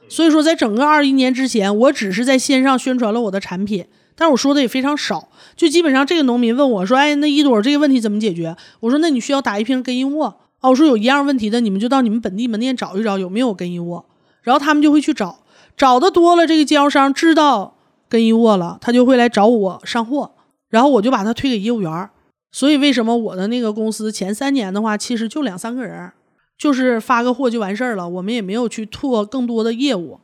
[0.10, 14.06] 所以说，在整个二一年之前，我只是在线上宣传了我的产品，但是我说的也非常少，就基本上这个农民问我说：“哎，那一朵这个问题怎么解决？”我说：“那你需要打一瓶根因沃。”啊，我说有一样问题的，你们就到你们本地门店找一找有没有根因沃，
[14.42, 15.40] 然后他们就会去找，
[15.78, 17.78] 找的多了，这个经销商知道
[18.10, 20.32] 根因沃了，他就会来找我上货，
[20.70, 22.10] 然后我就把他推给业务员。
[22.52, 26.12] 所以为什么我的那个公司前三年的话，其实就两三个人，
[26.60, 30.20] 就是发个货就完事儿了，我们也没有去拓更多的业务。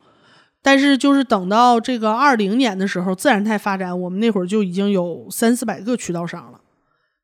[0.62, 6.60] 但是就是等到这个二零年的时候，自然态发展，我们那会儿就已经有三四百个渠道商了。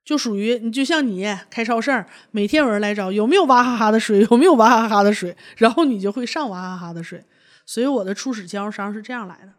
[0.05, 7.25] 就属于你，就像你开超市，每天有人来找有没有娃哈哈的水，有没有娃哈哈的水，然后你就会上娃哈哈的水。
[7.66, 9.53] 所以我的初始经销商是这样来的。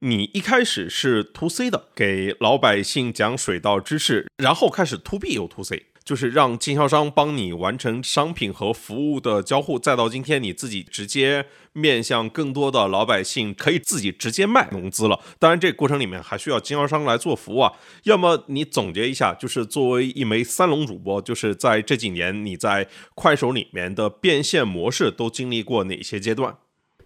[0.00, 15.18] 你一开始是 to C 的，给老百姓讲水稻知识，然后开始 to B 又 to C，就是让经销商帮你完成商品和服务的交互，再到今天你自己直接面向更多的老百姓，可以自己直接卖农资了。
[15.38, 17.72] 当然，这过程里面还需要经销商来做服务啊。
[18.02, 26.56] 要么你总结一下，就是作为一枚三龙主播，就是在这几年你在快手里面的变现模式都经历过哪些阶段？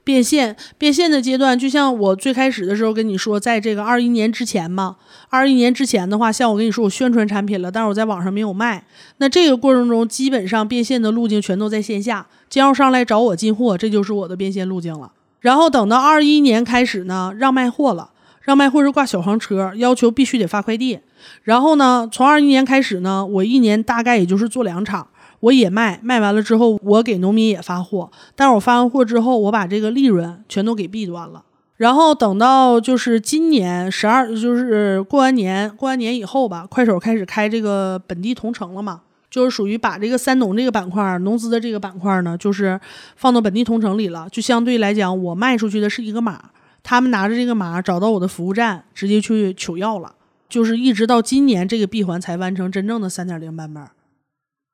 [0.09, 4.97] 变现变现的阶段，就像我最开始的时候跟你说，在这个二一年之前嘛，
[5.29, 8.83] 二一年之前的话，像我跟你说，我宣传产品了，但是我在网上没有卖。
[9.19, 15.13] 那这个过程中，基本上变现的路径全都在线下，经销商来找我进货，这就是我的变现路径了。
[15.41, 18.09] 然后等到二一年开始呢，让卖货了，
[18.41, 20.99] 让卖货是挂小黄车，要求必须得发快递。
[21.43, 25.07] 然后呢，从二一年开始呢，我一年大概也就是做两场。
[25.41, 31.45] 我也卖，卖完了之后，我给农民也发货，但是我发完货之后，我把这个利润全都给弊端了。
[31.77, 42.81] 然后等到就是今年十二，就是过完年，过完年以后吧，快手开始开这个本地同城了嘛，就是属于把这个三农这个板块，农资的这个板块呢，就是
[43.15, 44.27] 放到本地同城里了。
[44.33, 46.51] 就相对来讲，我卖出去的是一个码，
[46.83, 50.13] 他们拿着这个码找到我的服务站，直接去取药了。
[50.49, 53.85] 就是一直到今年这个闭环才完成真正的三点零版本。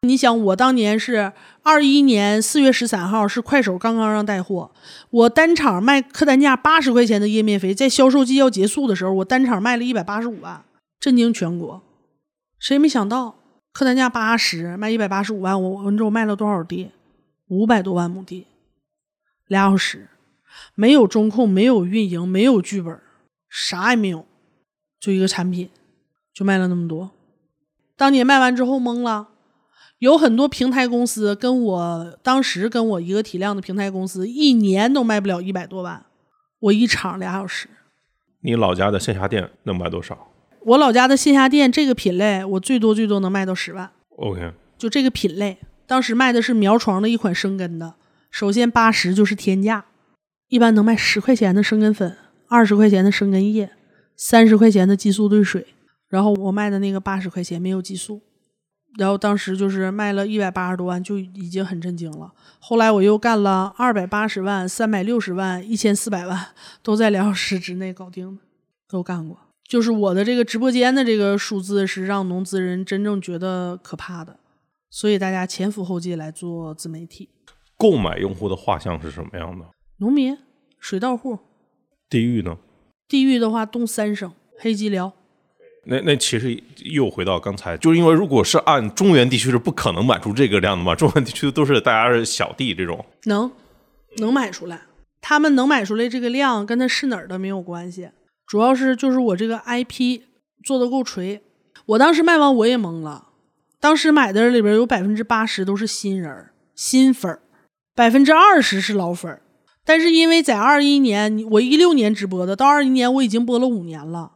[0.05, 4.71] 你想，我当年是二一年四月十三号，是快手刚刚让带货，
[5.11, 10.63] 我单场卖客单价八十块钱的页面肥，在销售季要结束的时候，我单场卖了一百八十五万，
[11.01, 11.83] 震惊全国。
[12.59, 13.37] 谁没想到，
[13.73, 16.91] 客单价八十卖一百八十五万，我我你知道我卖了多少地？
[17.49, 18.47] 五百多万亩地，
[19.49, 20.09] 俩小时，
[20.75, 22.99] 没有中控，没有运营，没有剧本，
[23.49, 24.27] 啥也没有，
[25.01, 25.69] 就一个产品，
[26.33, 27.11] 就卖了那么多。
[27.97, 29.29] 当年卖完之后懵了。
[30.05, 36.05] 有很多平台公司跟我当时跟我一个体量的平台公司，一年都卖不了一百多万，
[36.61, 37.69] 我一场俩小时。
[38.43, 40.29] 你老家的线下店能卖多少
[40.67, 43.91] 我老家的线下店这个品类，我最多最多能卖到十万。
[44.19, 47.95] ？OK，就这个品类，当时卖的是苗床的一款生根的，
[48.31, 49.87] 首先八十就是天价，
[50.51, 52.15] 一般能卖十块钱的生根粉，
[52.49, 53.71] 二十块钱的生根液，
[54.19, 55.69] 三十块钱的激素兑水，
[56.11, 58.21] 然后我卖的那个八十块钱没有激素。
[58.97, 62.33] 然后当时就是卖了一百八十多万，就已经很震惊了。
[62.61, 66.49] 后来我又干了二百八十万、三百六十万、一千四百万，
[66.83, 68.43] 都在两小时之内搞定的，
[68.89, 69.37] 都干过。
[69.67, 74.39] 就是我的这个直播间的这个数字是让农资人真正觉得可怕的，
[74.91, 77.31] 所以大家前赴后继来做自媒体。
[77.77, 79.67] 购买用户的画像是什么样的？
[79.97, 80.39] 农民、
[80.79, 81.39] 水稻户，
[82.09, 82.59] 地域呢？
[83.09, 85.13] 地域的话东三省、黑吉辽。
[85.85, 93.05] 那那其实又回到刚才，就是因为如果是按中原地区是不可能买出这个量的嘛，中原地区都是大家是小弟这种。
[93.25, 93.51] 能，
[94.17, 94.83] 能买出来。
[95.21, 98.11] 他们能买出来这个量，跟他是哪儿的没有关系，
[98.47, 100.21] 主要是就是我这个 IP
[100.63, 101.43] 做的够锤。
[101.87, 103.29] 我当时卖完我也懵了，
[103.81, 107.41] 当时买的里边有百分之八十都是新人、新粉儿，
[107.95, 109.43] 百分之二十是老粉儿。
[109.85, 114.33] 但是因为在二一年，我一六年直播的，到二一年我已经播了五年了。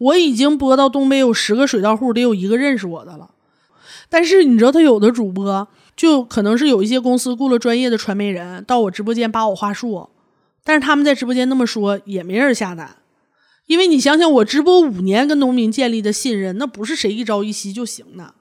[0.00, 3.30] 我已经播到东北有十个水稻户，得有一个认识我的了。
[4.08, 10.08] 但是你知道，他有的主播就可能是有一些公司雇了专业的传媒人到我直播间扒我话术，
[10.64, 12.96] 但是他们在直播间那么说，也没人下单。
[13.66, 18.34] 因为你想想，我直播五年跟农民建立的信任，那不是谁一朝一夕就行的。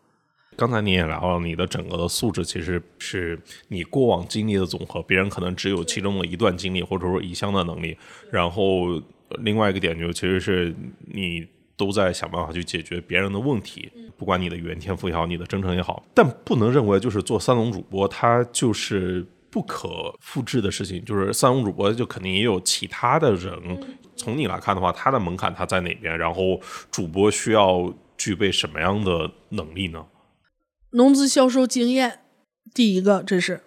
[0.56, 7.96] 刚才你也聊了，你的整个的素质其实是你过往经历的总和，别人可能只有其中的一段经历，或者说一项的能力。
[8.32, 9.00] 然后
[9.42, 10.76] 另外一个点就其实是
[11.08, 21.04] 你都在想办法去解决别人的问题，不管你的语言天赋也好，你的真诚也好，但不能认为就是做三农主播，他就是不可复制的事情。
[21.06, 23.54] 就是三农主播就肯定也有其他的人。
[24.16, 26.18] 从你来看的话，他的门槛他在哪边？
[26.18, 26.60] 然后
[26.92, 30.06] 主播需要具备什么样的能力呢？
[30.92, 32.20] 农资销售经验，
[32.74, 33.62] 第一个这是，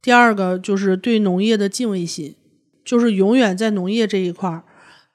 [0.00, 2.36] 第二个就是对农业的敬畏心，
[2.82, 4.64] 就是永远在农业这一块儿，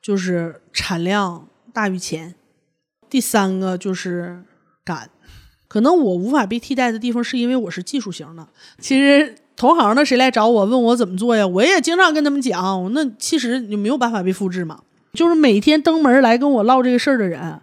[0.02, 2.36] 就是产量大于钱。
[3.10, 4.44] 第三个就是
[4.84, 5.10] 敢，
[5.68, 8.48] 可能我无法被替代的地方是因为我是技术型的。
[8.80, 9.36] 其实。
[9.60, 11.46] 同行的谁来找我问我怎么做呀？
[11.46, 14.80] 我也经常跟他们讲，那其实你没有办法被复制嘛。
[15.12, 17.60] 就是每天登门来跟我唠这个事儿的人，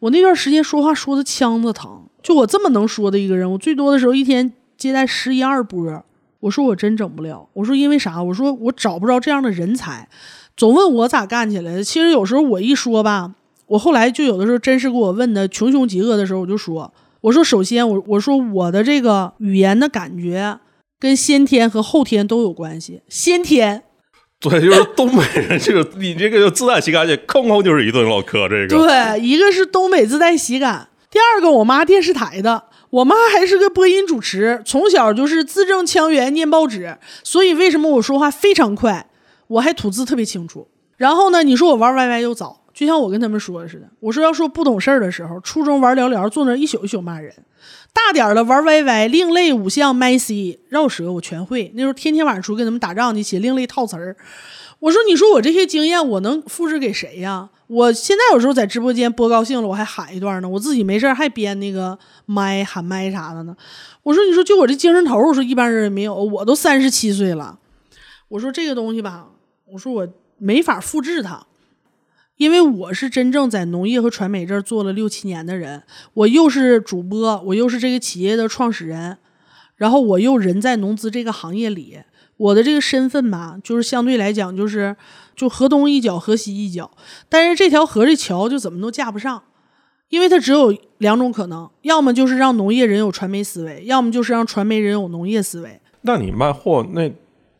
[0.00, 2.02] 我那段时间说话说的腔子疼。
[2.20, 6.04] 就我这么能说的一个人，我最多的时候一天接待十一二波。
[6.40, 7.48] 我说我真整不了。
[7.52, 8.20] 我说因为啥？
[8.20, 10.08] 我说我找不着这样的人才。
[10.56, 11.84] 总问我咋干起来的。
[11.84, 13.32] 其实有时候我一说吧，
[13.66, 20.58] 我后来就有的时候真是给我问的穷凶极恶的时候，我就说，我说首先我我说我的这个语言的感觉。
[20.98, 23.02] 跟先天和后天都有关系。
[23.06, 23.82] 先天，
[24.40, 28.48] 对，就是东北人，这个你这个就自带喜感，哐哐就是一顿唠嗑。
[28.48, 39.06] 这个对，一个是东北自带喜感，第二个我妈电视台的，我妈还是个播音主持，从小就是字正腔圆念报纸，所以为什么我说话非常快，
[39.48, 40.66] 我还吐字特别清楚。
[40.96, 47.32] 然后呢，你说我玩 YY 又早，就像我跟他们说的似的，我说要说不懂事儿的时候，初中玩聊聊，坐那一宿一宿骂人。
[47.92, 51.72] 大点儿的玩 YY，另类五项 MC 绕舌我全会。
[51.74, 54.16] 那时候天天晚上出去跟他们打仗去，写另类套词儿。
[54.78, 57.48] 我说，你说我这些经验，我能复制给谁呀？
[57.68, 60.48] 我现在有时候在直播间播高兴了，我还喊一段呢。
[60.48, 63.56] 我自己没事还编那个麦喊麦啥的呢。
[64.02, 66.14] 我说，你说就我这精神头，我说一般人也没有。
[66.14, 67.58] 我都三十七岁了，
[68.28, 69.26] 我说这个东西吧，
[69.72, 71.46] 我说我没法复制它。
[72.36, 79.16] 因为我是真正在农业和传媒这儿做了六七年的人，我又是主播，我又是这个企业的创始人，
[79.76, 81.98] 然后我又人在农资这个行业里，
[82.36, 84.94] 我的这个身份吧，就是相对来讲就是
[85.34, 86.90] 就河东一脚，河西一脚，
[87.30, 89.42] 但是这条河这桥就怎么都架不上，
[90.10, 95.80] 因为它只有两种可能，要么就是让农业人有传媒思维，要么就是让传媒人有农业思维。
[96.02, 97.10] 那你卖货那？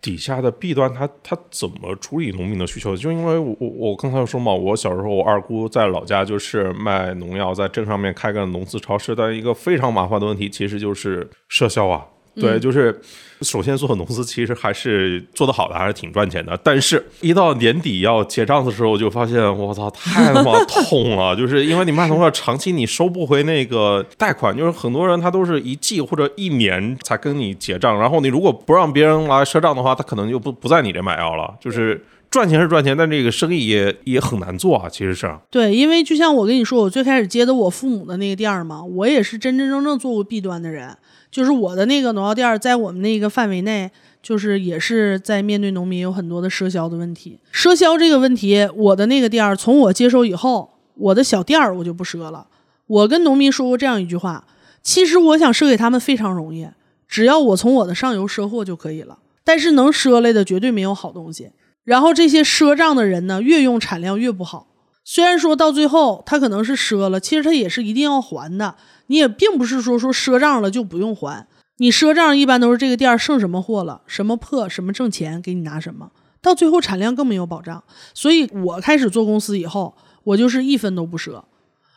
[0.07, 2.97] 底下的弊端，他他怎么处理农民的需求？
[2.97, 12.07] 就因为我我我刚才说嘛，我小时候我二姑在老家就是卖农药，在镇上面开个农资超市，但一个非常麻烦的问题其实就是赊销啊。
[12.40, 13.01] 对，就是
[13.40, 16.59] 首先做农资其实还是做得好的，还是挺赚钱的。
[16.62, 21.35] 但是，一到年底要结账的时候，就发现我操，太他妈 痛了！
[21.35, 31.55] 就是因为你卖农药，长期你收不回那个贷款，就是很多人他都是一季或者一年才跟你结账，然后你如果不让别人来赊账的话，他可能就不不在你这买药了。
[31.61, 34.88] 就是赚钱是赚钱，但这个生意也也很难做啊。
[34.88, 40.94] 其实是对，因为就像我跟你说，我最开始接的我父母的那个店儿嘛，我也是真真正正做过弊端的人。
[41.37, 43.90] 就是我的那个农药店，在我们那个范围内，
[44.22, 47.38] 就是也是在面对农民有很多的赊销的问题。
[47.53, 52.46] 赊销这个问题，我的那个店从我接手以后，我的小店儿我就不赊了。
[52.87, 54.46] 我跟农民说过这样一句话：
[54.83, 56.66] 其实我想赊给他们非常容易，
[57.07, 59.18] 只要我从我的上游赊货就可以了。
[59.44, 61.51] 但是能赊来的绝对没有好东西。
[61.85, 64.68] 然后这些赊账的人呢，越用产量越不好。
[65.09, 68.75] 虽然说到最后他可能是赊了，其实他也是一定要还的。
[69.07, 76.11] 你也并不是说说赊账了就不用还，你赊账一般都是这个店剩什么货了，什么破什么挣钱给你拿什么，
[76.42, 77.85] 到最后产量更没有保障。
[78.14, 81.41] 所以我开始做公司以后，我就是一分都不赊。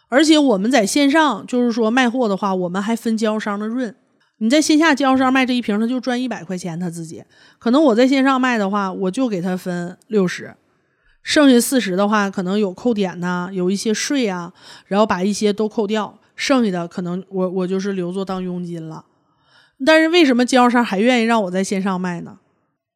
[0.08, 3.96] 而且我们在线上就是说卖货的话，我们还分经销商的润。
[4.38, 7.24] 你在线下经销商卖这一瓶，他就赚一百块钱他自己。
[7.58, 10.56] 可能我在线上卖的话，我就给他分六十，
[11.22, 14.54] 剩下四十的话可能有扣点呐，有一些税啊，
[14.88, 16.18] 然后把一些都扣掉。
[16.36, 19.04] 剩下的可能我我就是留作当佣金了，
[19.86, 22.38] 但是为什么经销商还愿意让我在线上卖呢？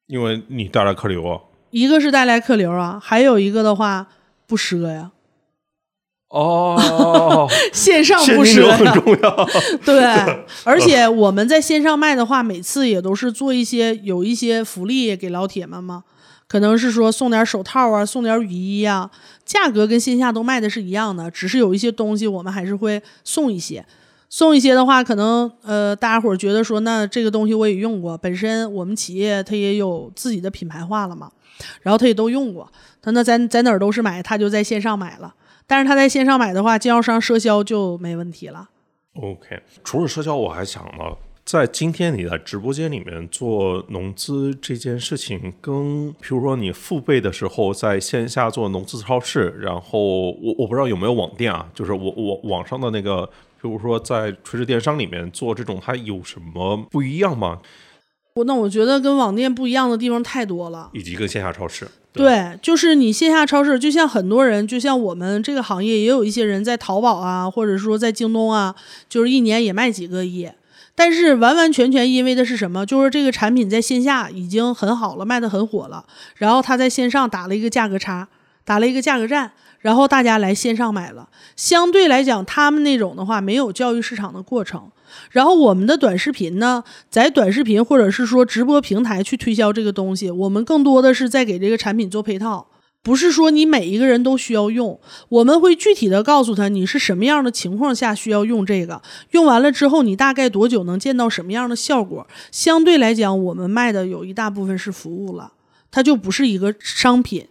[0.08, 1.42] 因为你带来客流啊。
[1.72, 4.08] 一个是带来客流啊，还有一个的话
[4.48, 5.12] 不赊呀。
[6.30, 9.50] 哦， 线上不赊很重要。
[9.84, 10.04] 对，
[10.64, 16.06] 而且我们在线上卖的话，每次也都是做一些有一些福利给老铁们嘛。
[16.54, 19.10] 可能是说送点手套啊，送点雨衣呀，
[19.44, 23.84] 价格跟线下都卖的是一样的，只是有一些东西我们还是会送一些。
[24.30, 31.32] 送一些的话，可能呃，大家伙儿觉得说，那这个东西我也用过，本身我们企业它也有自己的品牌化了嘛，
[31.82, 35.34] 然后他也都用过，他那在在哪儿都是买，他就在线上买了。
[35.66, 38.70] 但是他在线上买的话，经销商赊销就没问题了。
[39.16, 53.26] OK，除了社销，我还想了，在今天你在直播间里面做农资这件事情，跟比如说你父辈的时候在线下做农资超市，然后我我不知道有没有网店啊，就是我我网上的那个，
[53.62, 57.60] 比如说在垂直电商里面做这种，它有什么不一样吗？
[58.36, 60.90] 我那我觉得跟网店不一样的地方太多了。
[60.94, 68.74] 以及跟线下超市，对，就是你线下超市，就像很多人，就像我们这个行业，也有一些人在淘宝啊，或者说在京东啊，
[69.10, 70.50] 就是一年也卖几个亿。
[70.96, 72.86] 但是完完全全因为的是什么？
[72.86, 78.28] 就是这个产品在线下已经很好了，卖的很火了，然后他在线上打了一个价格差，
[78.64, 81.30] 打了一个价格战，然后大家来线上买了。
[81.56, 84.92] 相对来讲，他们那种的话没有教育市场的过程。
[85.30, 92.68] 然后我们的短视频呢，在短视频或者是说直播平台去推销这个东西，我们更多的是在给这个产品做配套，
[93.04, 94.98] 不是说你每一个人都需要用，
[95.28, 99.02] 我们会具体的告诉他你是什么样的情况下需要用这个，
[99.32, 102.26] 用完了之后你大概多久能见到什么样的效果。
[102.50, 105.52] 相对来讲，我们卖的有一大部分是服务了，
[105.92, 107.48] 它就不是一个商品。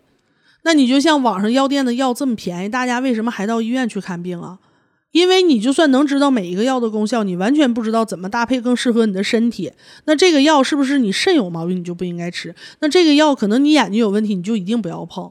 [0.62, 4.59] 那你就像网上药店的药这么便宜，大家为什么还到医院去看病啊？
[5.11, 9.70] 因为你就算能知道每一个药的功效，你完全不知道怎么搭配更适合你的身体。
[10.07, 12.55] 那这个药是不是你肾有毛病你就不应该吃？
[12.80, 15.30] 那这个药可能你眼睛有问题，你就一定不要碰。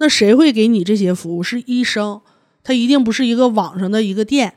[0.00, 1.42] 那谁会给你这些服务？
[1.42, 2.22] 是医生，
[2.64, 4.54] 他一定不是一个网上的一个店。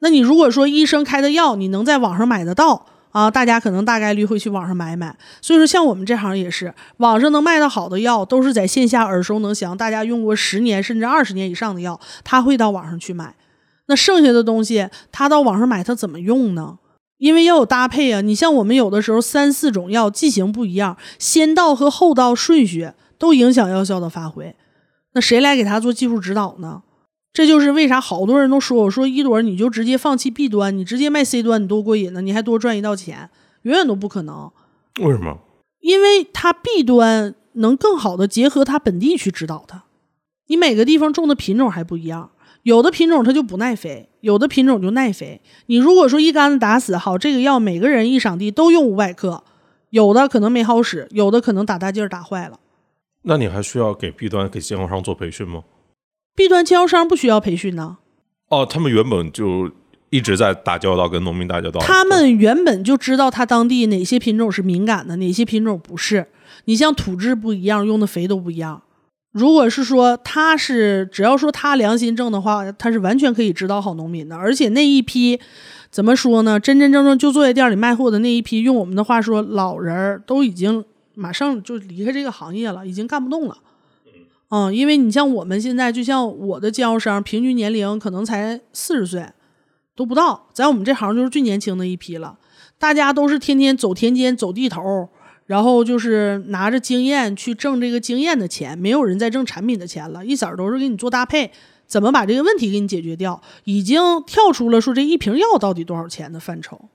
[0.00, 5.14] 那你如果说医生开的药你能在网上买得到啊，大家可能大概率会去网上买买。
[5.42, 13.34] 所以说，像我们这行也是，网上能卖的好的药都是在线下耳熟能详，大家用过十年甚至二十年以上的药，他会到网上去买。
[13.86, 16.78] 那剩下的东西，他到网上买，他怎么用呢？
[17.18, 18.22] 因为要有搭配啊。
[18.22, 24.54] 你像我们有的时候三四种药剂型不一样，先到和后到顺序都影响药效的发挥。
[25.12, 26.82] 那谁来给他做技术指导呢？
[27.32, 32.20] 这就是为啥好多人都说我说一朵你就直接放弃 B 端，你直接卖 C 端，你多过瘾呢？
[32.20, 33.30] 你还多赚一道钱，
[33.62, 34.50] 永远都不可能。
[35.00, 35.38] 为什么？
[35.80, 39.84] 因为它 B 端能更好的结合它本地去指导它。
[40.48, 42.30] 你每个地方种的品种还不一样。
[42.64, 45.40] 有的品种它就不耐肥，有的品种就耐肥。
[45.66, 49.44] 你如果说一竿子打死，好，这个药每个人一场地都用五百克，
[49.90, 52.58] 有的可能没好使，有的可能打大劲儿打坏了。
[53.22, 55.64] 那你还需要给 B 端给经销商做培训吗
[56.34, 57.98] ？B 端经销商不需要培训呢，
[58.48, 59.70] 哦，他们原本就
[60.08, 61.80] 一直在打交道，跟农民打交道。
[61.80, 66.26] 他们原本就知道他当地哪些品种是敏感的，哪些品种不是。
[66.64, 68.82] 你像土质不一样，用的肥都不一样。
[69.32, 74.36] 如果是说他是只要说他良心正的话，他是完全可以指导好农民的。
[74.36, 75.38] 而且那一批
[75.90, 76.58] 怎么说呢？
[76.58, 80.84] 真真正正就坐在店里卖货的那一批，用我们的话说，老人儿都已经
[81.14, 83.58] 马上就离开这个行业了，已经干不动了。
[84.50, 89.26] 嗯，因为你像我们现在，就像我的经销商，平均年龄可能才四十岁
[89.94, 92.38] 都不到，在我们这行就是最年轻的一批了。
[92.78, 95.08] 大家都是天天走田间、走地头。
[95.46, 101.50] 然后就是拿着经验去挣这个经验的钱，没有人在挣产品的钱了，一色儿都是给你做搭配，
[101.88, 106.88] 怎么把这个问题给你解决掉，已经跳出了说这一瓶药到底多少钱的范畴。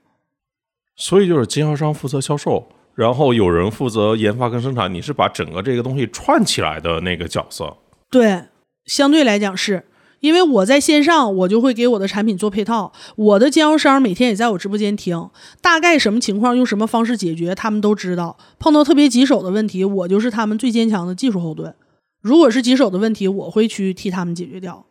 [0.96, 7.76] 所以就是经销商负责销售，然后有人负责研发跟生产，你是把整个这个东西串起来的那个角色。
[8.10, 8.44] 对，
[8.86, 9.84] 相对来讲是。
[10.20, 12.90] 因为我在线上，我就会给我的产品做配套。
[13.16, 15.28] 我的经销商每天也在我直播间听，
[15.60, 18.38] 大概什么情况用什么方式解决，他们都知道。
[18.58, 21.74] 碰到特别棘手的问题，我就是他们最坚强的技术后盾。
[22.22, 24.86] 如果是棘手的问题，我会去替他们解决掉，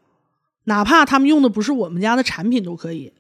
[0.66, 3.12] 哪怕他们用的不是我们家的产品都可以。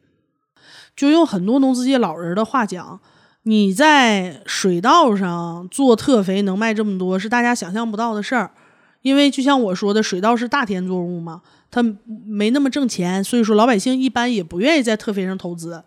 [0.96, 3.02] 就用很多农资界老人的话讲，
[3.48, 8.52] 你在水稻上做特肥能卖这么多，是大家想象不到的事儿。
[9.02, 11.44] 因为就像我说的，水稻是大田作物嘛。
[11.70, 11.84] 它
[12.26, 15.84] 没那么挣钱，所以说老百姓一般也不愿意在特肥上投资。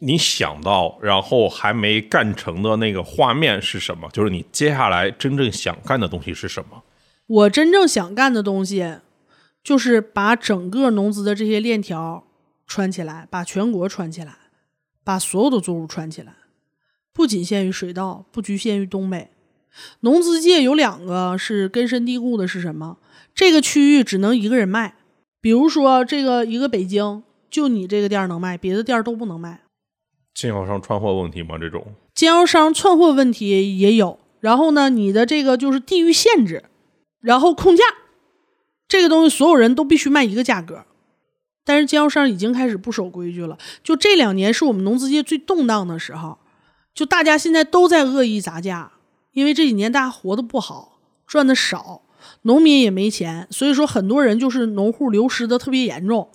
[0.00, 4.10] 你想到，然后还没干成的那个画面是什么？
[4.12, 6.82] 就是你接下来真正想干的东西是什么？
[7.26, 8.96] 我真正想干的东西，
[9.64, 12.24] 就是把整个农资的这些链条
[12.66, 14.36] 串起来，把全国串起来，
[15.02, 16.34] 把所有的作物串起来，
[17.12, 19.30] 不仅限于水稻，不局限于东北。
[20.00, 22.98] 农资界有两个是根深蒂固的，是什么？
[23.34, 24.96] 这个区域只能一个人卖，
[25.40, 29.62] 比如说这个一个北京，就你这个店能卖，别的店都不能卖。
[30.34, 31.56] 经销商串货问题吗？
[31.58, 36.64] 这种经销商串货问题也有，然后呢，你的这个就是地域限制，
[37.20, 37.84] 然后控价，
[38.86, 40.84] 这个东西所有人都必须卖一个价格。
[41.64, 43.56] 但是经销商已经开始不守规矩了。
[43.82, 46.38] 就这两年是我们农资界最动荡的时候，
[46.94, 48.92] 就大家现在都在恶意砸价，
[49.32, 52.02] 因为这几年大家活得不好，赚的少，
[52.42, 56.28] 农民也没钱，所以说很多人就是农户流失的特别严重。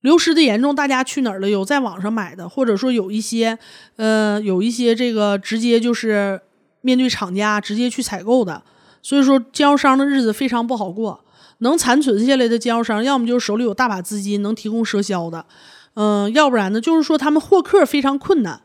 [0.00, 1.50] 流失的严重，大家去哪儿了？
[1.50, 3.58] 有在网上买的，或者说有一些，
[3.96, 6.40] 呃，有一些这个直接就是
[6.80, 8.62] 面对厂家直接去采购的，
[9.02, 11.24] 所以说经销商的日子非常不好过。
[11.58, 15.46] 能残存下来的经销商，要么就是手里有大把资金能提供赊销的，
[15.94, 18.60] 嗯，要不然呢，就是说他们获客非常困难，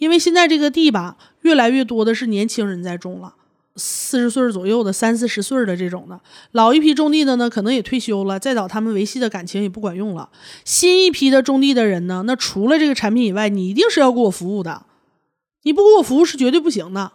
[0.00, 3.34] 因为现在这个地吧，越来越多的是年轻人在种了，
[3.76, 6.18] 四十岁左右的、三四十岁的这种的，
[6.52, 10.30] 老一批种地的呢，可能也退休了，再找他们维系的感情也不管用了。
[10.64, 14.86] 新一批的种地的人呢，那除了这个产品以外，你一定是要给我服务的，
[15.64, 17.12] 你不给我服务是绝对不行的。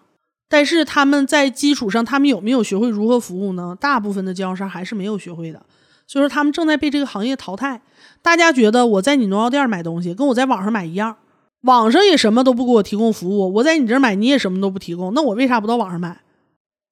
[0.48, 3.76] 但是他们在基础上，他们有没有学会如何服务呢？
[3.82, 5.66] 大部分的经销商还是没有学会的，
[6.06, 7.82] 所以说他们正在被这个行业淘汰。
[8.22, 11.18] 大家觉得我在你农药店买东西，跟我在网上买一样，
[11.62, 16.22] 网上也什么都不给我提供服务，我在你这儿买你也什么都不提供，那我为啥不到网上买？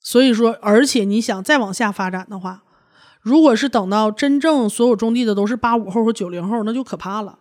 [0.01, 2.63] 所以说，而且你想再往下发展的话，
[3.21, 7.39] 如果是等到真正所有种地的都是八五后和九零后，那就可怕了，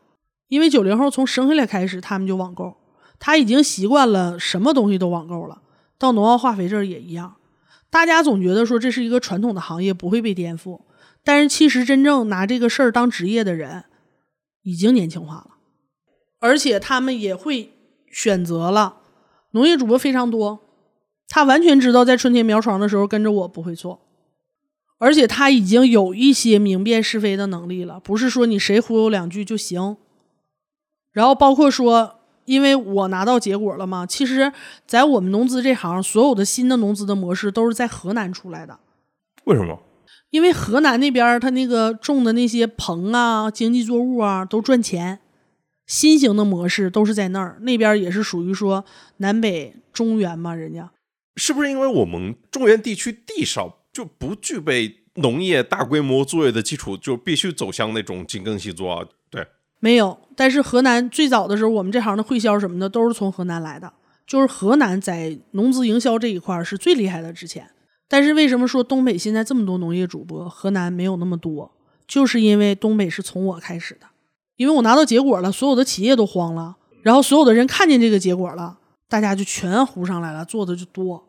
[0.49, 2.77] 因为九零后从生下来开始他们就网购，
[3.19, 5.63] 他已经习惯了什么东西都网购了。
[5.99, 7.37] 到农药化肥这儿也一样，
[7.91, 10.81] 大家总觉得说这是一个传统的行业不会被颠覆，
[11.25, 13.85] 但是其实真正拿这个事儿当职业的人
[14.63, 15.52] 已经年轻化了，
[16.43, 17.73] 而且他们也会
[18.11, 18.97] 选择了。
[19.53, 20.59] 农业主播非常多，
[21.29, 24.01] 他完全知道在春天苗床的时候跟着我不会错，
[24.99, 29.97] 而且他已经有一些明辨是非的能力了，不是说你谁忽悠两句就行。
[31.13, 32.17] 然后包括说。
[32.45, 34.53] 因为我拿到结果了嘛，其实，
[34.85, 38.81] 在我们农资这行，所有的新的农资的模式都是在河南出来的。
[39.45, 39.79] 为什么？
[40.31, 45.21] 因为河南那边他那个种的那些棚啊、经济作物啊都赚钱，
[45.87, 47.59] 新型的模式都是在那儿。
[47.61, 48.85] 那边也是属于说
[49.19, 50.91] 南北中原嘛，人家
[51.37, 59.07] 是不是因为我们中原地区地少，就不具备农业大规模作业的基础，就必须走向那种精耕细作啊？
[59.31, 59.47] 对。
[59.81, 63.93] 没有，但是河南最早的时候，我们这行的会销什么的都是从河南来的，
[64.27, 67.33] 就是河南在农资营销这一块是最厉害的。
[67.33, 67.69] 之前，
[68.09, 71.73] 但是为什么说东北现在这么多农业主播，河南没有那么多？
[72.07, 74.07] 就是因为东北是从我开始的，
[74.57, 78.79] 因为我拿到结果了，所有的企业都慌了，然后所有的人看见这个结果了，
[79.09, 81.29] 大家就全糊上来了，做的就多。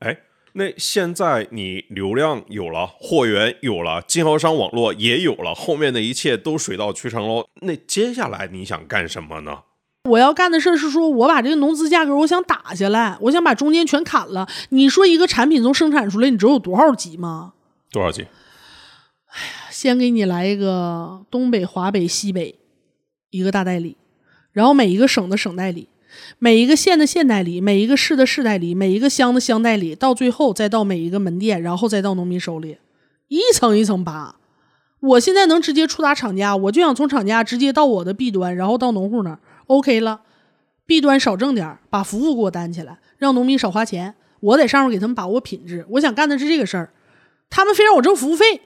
[0.00, 0.18] 哎。
[0.56, 7.48] 那现在你流量有了，货源有了，经销商网络也有了，后面的一切都水到渠成喽。
[7.62, 9.62] 那接下来你想干什么呢？
[10.08, 14.48] 我要干的事儿是说，我把这个农资价格我想打下来，我想把中间全砍了。
[14.68, 17.54] 你说一个产品从生产出来，你知道有多少级吗？
[17.90, 18.22] 多少级？
[18.22, 22.58] 哎呀，先给你来一个东北、华北、西北
[23.28, 23.98] 一个大代理，
[24.50, 25.88] 然后每一个省的省代理。
[26.38, 32.78] 每一个县的县代理，每一个市的市代理，每一个乡的乡代理，到最后再到每一个门店，然后再到农民手里，
[33.28, 34.36] 一层一层扒。
[35.00, 40.22] 我现在能直接触达厂家，我就想从厂家直接到我的 B 端，然后到农户那儿，OK 了。
[40.86, 45.84] B 端少挣点，把服务给我担起来，让农民少花钱，我在上面给他们把握品质。
[45.90, 46.88] 我想干的是这个事儿，
[47.50, 48.62] 他们非让我挣服务费。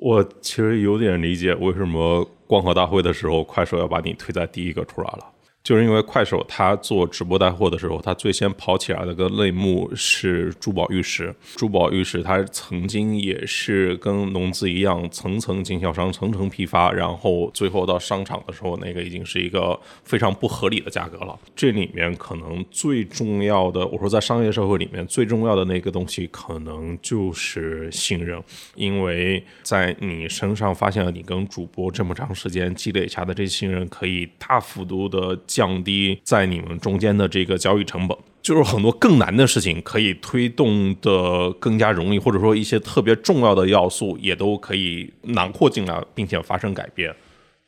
[0.00, 5.32] 我其实有点理解为什么光合大会的时候，快手要把你推在第一个出来了。
[5.68, 11.34] 就是因为快手他做直播带货的时候，他最先跑起来的个类目是珠宝玉石。
[11.56, 21.38] 珠宝玉石它曾经也是跟农资一样，层层经销商，层层批发，然后最后到商场的时候，那个已经是一个非常不合理的价格了。
[21.54, 28.42] 这里面可能最重要的，我说在商业社会里面最重要的那个东西，可能就是信任，
[28.74, 35.38] 因为在你身上发现了你跟主播这么长时间积累下的这些信任，可以大幅度的。
[35.58, 47.12] 降低在你们中间的这个交易成本，就是很多更难的事情可以推动的更加容易，或者说一些特别重要的要素也都可以囊括进来，并且发生改变。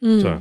[0.02, 0.32] 嗯，对，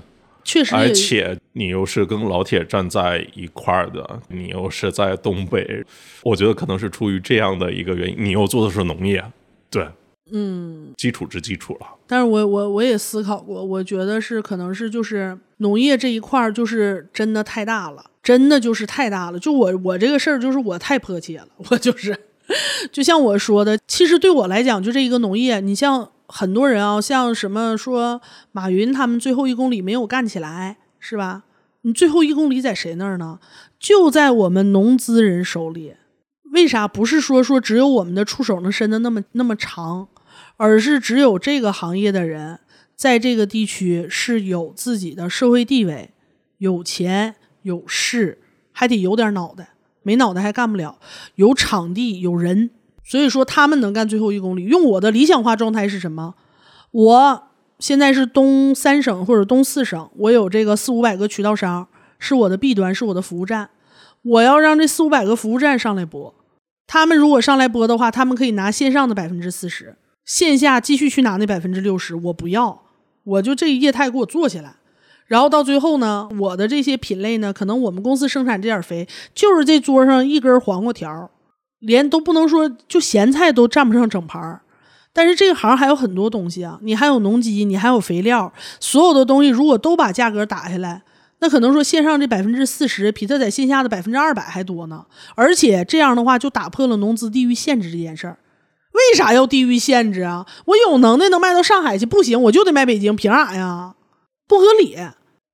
[0.43, 0.76] 确实。
[0.76, 5.84] 而且你又是跟老铁站在一块儿的，你又是在东北，
[6.22, 9.24] 我觉得可能是出于这样的一个原因，你又做的是农业，
[9.72, 9.88] 对。
[10.32, 11.88] 嗯，基础之基础了。
[12.08, 19.40] 但是我我我也思考过，我觉得是可能是就是农业这一块儿就是真的太大了，真的就是太大了。
[19.40, 22.18] 就我我这个事儿就是我太迫切了， 我就是，
[22.92, 28.22] 就像我说的，其实对我来讲，就这一个农业，你像很多人啊，像什么说
[28.52, 31.44] 马云他们最后一公里没有干起来，是吧？
[31.84, 33.40] 你最后一公里在谁那儿呢？
[33.80, 35.94] 就在我们农资人手里。
[36.52, 36.88] 为啥？
[36.88, 40.08] 不是说说只有我们的触手能伸的那么那么长，
[40.60, 42.60] 而是只有这个行业的人
[42.93, 46.12] 在这个地区是有自己的社会地位、
[46.57, 48.39] 有钱有势，
[48.74, 49.70] 还得有点脑袋，
[50.03, 50.99] 没脑袋还干不了。
[51.36, 52.72] 有场地有人，
[53.05, 54.66] 所以说他们能干最后一公里。
[54.66, 56.36] 用我的理想化状态是什么？
[56.91, 57.43] 我
[57.80, 61.88] 现在是东三省或者东四省，我有这个四五百个渠道商，
[62.20, 63.70] 是我的 B 端，是我的服务站。
[64.24, 66.36] 我要让这四五百个服务站上来播，
[66.86, 69.95] 他们如果上来播的话，他们可以拿线上的百分之四十，
[70.30, 72.14] 线下继续去拿那百分之六十。
[72.16, 72.84] 我不要，
[73.24, 74.76] 我就这一业态给我做起来。
[75.26, 81.32] 然后到最后呢，我的这些品类呢，可能我们公司生产这点肥，就是这桌上一根黄瓜条，
[81.80, 84.62] 连都不能说就咸菜都占不上整盘儿。
[85.12, 91.02] 但是这个行还有很多东西啊，你还有农机，你还有肥料，所有的东西如果都把价格打下来，
[91.40, 95.08] 那可能说线上这百分之四十比他在线下的百分之二百还多呢。
[95.34, 98.38] 而且这样的话就打破了农资地域限制这件事儿。
[99.00, 100.45] 为啥要地域限制啊？
[100.66, 103.95] 我有能耐能卖到上海去，不行我就得卖北京，凭啥呀？
[104.47, 104.97] 不合理。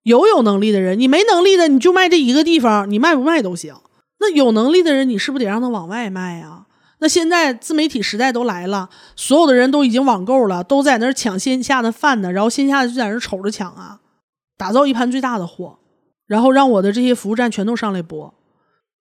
[0.03, 3.75] 有有能力的人，你没能力的你就卖这一个地方，你卖不卖都行。
[4.19, 6.65] 那有能力的人，你是不是得让他往外卖呀？
[6.99, 13.99] 那现在自媒体时代都来了，所有的人都已经网购了，都在那儿抢线下的饭呢，然后线下的就在那儿瞅着抢啊，
[14.57, 15.79] 打造一盘最大的货，
[16.27, 18.33] 然后让我的这些服务站全都上来播。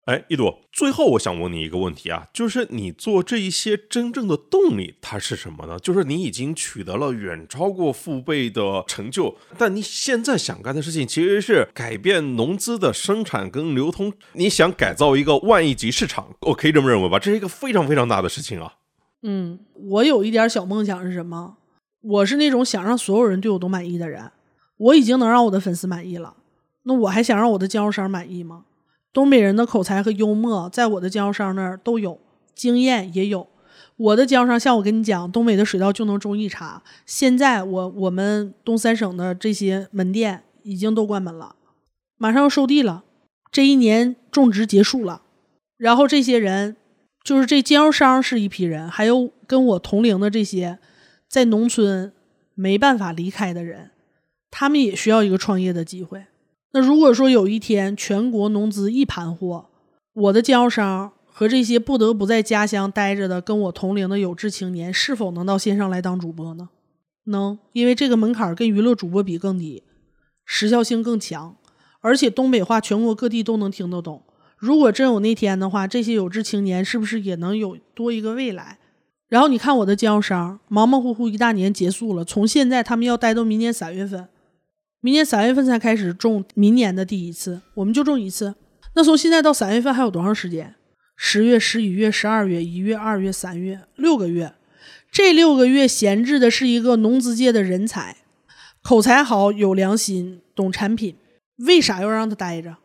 [0.05, 5.79] 哎，一朵，最后我想问你一个问题啊，就是你做这一些真正的动力它是什么呢？
[5.79, 17.17] 就是你已经取得了远超过父辈的成就，但你现在想干的事情其实是改变农资的生产跟流通，你想改造一个万亿级市场，我可以这么认为吧？
[17.17, 18.73] 这是一个非常非常大的事情啊。
[19.21, 21.55] 嗯，我有一点小梦想是什么？
[22.01, 24.29] 我是那种想让所有人对我都满意的人。
[24.75, 26.35] 我已经能让我的粉丝满意了，
[26.83, 28.65] 那我还想让我的经销商满意吗？
[29.14, 32.20] 东北人的口才和幽默，在我的经销商那儿都有，
[32.53, 33.47] 经验也有。
[33.95, 36.82] 我的经销商像我跟你讲，东北的水稻就能种一茬。
[37.05, 41.55] 现在我我们东三省的这些门店已经都关门了，
[42.18, 43.03] 马上要收地了，
[43.51, 45.22] 这一年种植结束了。
[45.78, 46.76] 然后这些人，
[47.24, 50.80] 就是这经销商是一批人，还有跟我同龄的这些
[51.30, 52.11] 在农村
[52.55, 53.91] 没办法离开的人，
[54.49, 56.26] 他们也需要一个创业的机会。
[56.74, 59.67] 那如果说有一天全国农资一盘货，
[60.13, 66.69] 我的经销商和这些不得不在家乡待着的跟我同龄的有志青年，是否能到线上来当主播呢？
[67.26, 69.84] 能，因为这个门槛跟娱乐主播比更低，
[70.45, 71.55] 时效性更强，
[72.01, 74.24] 而且东北话全国各地都能听得懂。
[74.57, 78.80] 如果真有那天的话，这些有志青年是不是也能有多一个未来？
[79.30, 84.28] 然后你看我的经销商，忙忙乎乎一大年结束了，从现在他们要待到明年三月份。
[85.03, 88.55] 明年三月份才开始种，明年的第一次，我们就种一次。
[88.95, 90.75] 那从现在到三月份还有多长时间？
[91.17, 94.53] 十月、十一月、十二月、一月、二月、三月，六个月。
[95.11, 98.15] 这六个月闲置的是一个农资界的人才，
[98.81, 101.17] 口才好、有良心、懂产品。
[101.57, 102.77] 为啥要让他待着？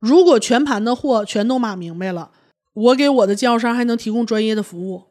[0.00, 2.30] 如果全盘的货全都码明白了，
[2.72, 5.02] 我给我的经销商还能提供专业的服务。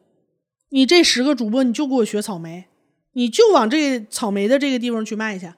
[0.70, 2.64] 你这十个主播，你就给我学草莓，
[3.12, 5.52] 你就往这草莓的这个地方去卖去。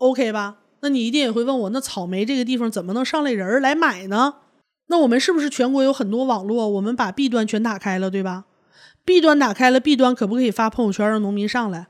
[0.00, 0.56] OK 吧？
[0.80, 4.36] 那你一定也会问我，那草莓这个地方怎么能上来人来买呢？
[4.86, 8.46] 那我们是不是全国有很多网络，我们把 B 端全打开了，对吧
[9.04, 11.88] ？B 端打开了，B 端可不可以发朋友圈让农民上来，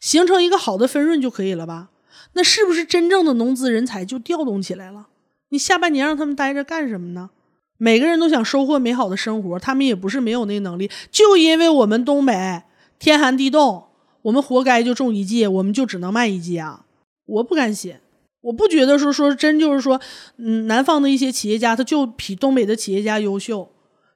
[0.00, 1.90] 形成一个好的分润就可以了吧？
[2.32, 5.06] 那是不是真正的农资人才就调动起来了？
[5.50, 7.30] 你下半年让他们待着干什么呢？
[7.76, 12.62] 每个人都想收获美好的生活，他们也不是没有那能力，就因为我们东北
[12.98, 13.84] 天寒地冻，
[14.22, 16.83] 我们活该就种一季，我们就只能卖一季啊。
[17.26, 18.00] 我不敢写，
[18.42, 20.00] 我不觉得说说真就是说，
[20.36, 23.70] 嗯，南方的一些企业家他就比东北的企业家优秀。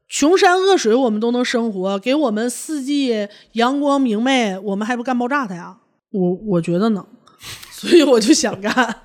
[0.08, 5.78] 穷山恶水我们都能生活，给我们四季阳光明媚，我们还不干爆炸他呀？
[6.10, 7.06] 我我觉得能，
[7.70, 9.02] 所以我就想干。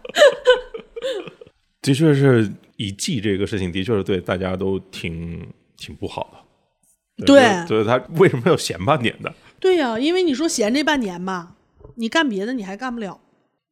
[1.82, 5.46] 的确是一季这个事情，的确是对大家都挺
[5.76, 7.26] 挺不好的。
[7.26, 9.34] 对，所以他为什么要闲半年的？
[9.60, 11.56] 对呀，因为你说闲这半年吧，
[11.96, 13.20] 你干别的你还干不了。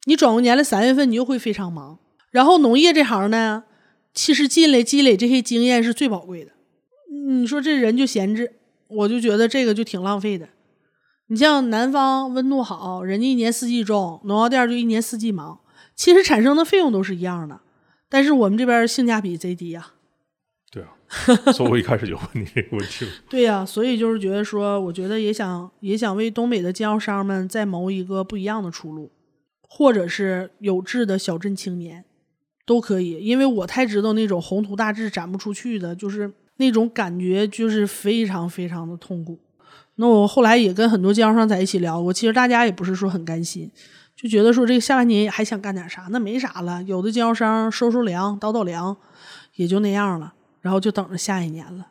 [0.04, 1.98] 你转过年来三月份，你又会非常忙。
[2.30, 3.64] 然后农业这行呢，
[4.12, 6.52] 其实进来积累这些经验是最宝贵的。
[7.28, 8.54] 你说这人就闲置，
[8.88, 10.48] 我就觉得这个就挺浪费的。
[11.28, 15.60] 你像南方温度好，人家一年四季种，农药店就一年四季忙，
[15.94, 17.60] 其实产生的费用都是一样的，
[18.08, 19.92] 但是我们这边性价比贼低呀。
[20.70, 20.88] 对啊，
[21.52, 23.10] 所以我一开始就问你这个问题了。
[23.30, 29.10] 对呀，所以就是觉得说，我觉得也想也想为东北的经销商们再谋一个不一样的出路。
[29.74, 32.04] 或者是有志的小镇青年，
[32.66, 39.38] 都可以，因为我太知道那种宏图大志展不出去的，就是那种感觉就是非常非常的痛苦。
[39.94, 43.70] 那我后来也跟很多经销商在一起聊过，其实大家也不是说很甘心，
[44.14, 46.82] 就觉得说这个下半年还想干点啥，那没啥了。
[46.82, 48.94] 有的经销商收收粮、倒倒粮，
[49.56, 51.86] 也就那样了，然后就等着下一年了。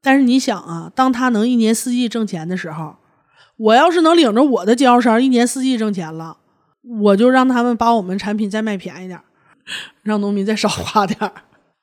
[0.00, 2.94] 但是你想啊，当他能一年四季挣钱的时候，
[3.56, 6.38] 我要是能领着我的经销商一年四季挣钱了，
[7.00, 9.24] 我就让他们把我们产品再卖便宜点儿，
[10.02, 11.32] 让农民再少花点儿。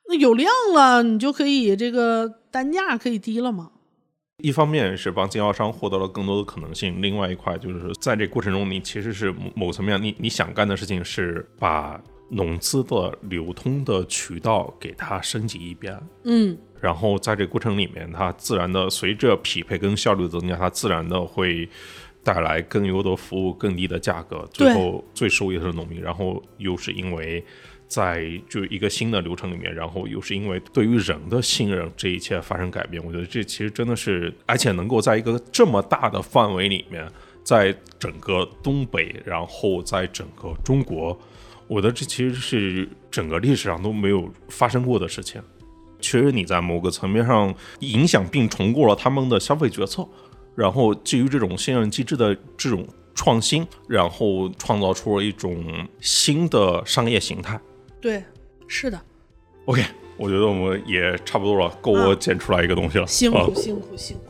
[0.08, 3.70] 那有量了，你就可以这个单价可以低了嘛。
[4.38, 11.98] 一方面是帮经销商获得了更多的可能性，另外一块就是在这过程中，你其实是某某层面，你你想干的事情是把
[12.28, 21.66] 农资的流通的渠道给它升级一遍，嗯然后在这过程里面，它自然的随着匹配跟效率的增加，它自然的会
[22.24, 26.00] 带来更优的服务、更低的价格，最后最受益的是农民。
[26.00, 27.44] 然后又是因为
[27.86, 33.04] 在就一个新的流程里面，然后又是因为对于人的信任，这一切发生改变。
[33.04, 37.06] 我觉得这其实真的是，而且能够在一个这么大的范围里面，
[37.44, 41.16] 在整个东北，然后在整个中国，
[41.68, 45.40] 我觉得这其实是整个历史上都没有发生过的事情。
[46.00, 50.06] 确实你在某个层面上影响并重构了他们的消费决策，
[50.54, 55.64] 然后基于这种信任机制的这种创新，然后创造出了一种
[56.00, 57.58] 新的商业形态。
[58.00, 58.22] 对，
[58.66, 59.00] 是的
[59.66, 59.82] ，OK，
[60.16, 63.06] 我觉得我们也差不多了，够我剪出来一个东西了。
[63.06, 64.22] 辛啊苦辛苦辛苦。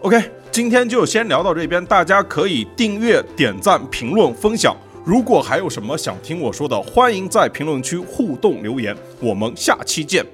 [0.00, 4.76] OK，今天就先聊到这边，大家可以订阅、点赞、评论、分享。
[5.04, 8.96] 如果还有什么想听我说的，欢迎在评论区互动留言。
[9.20, 10.24] 我们下期见，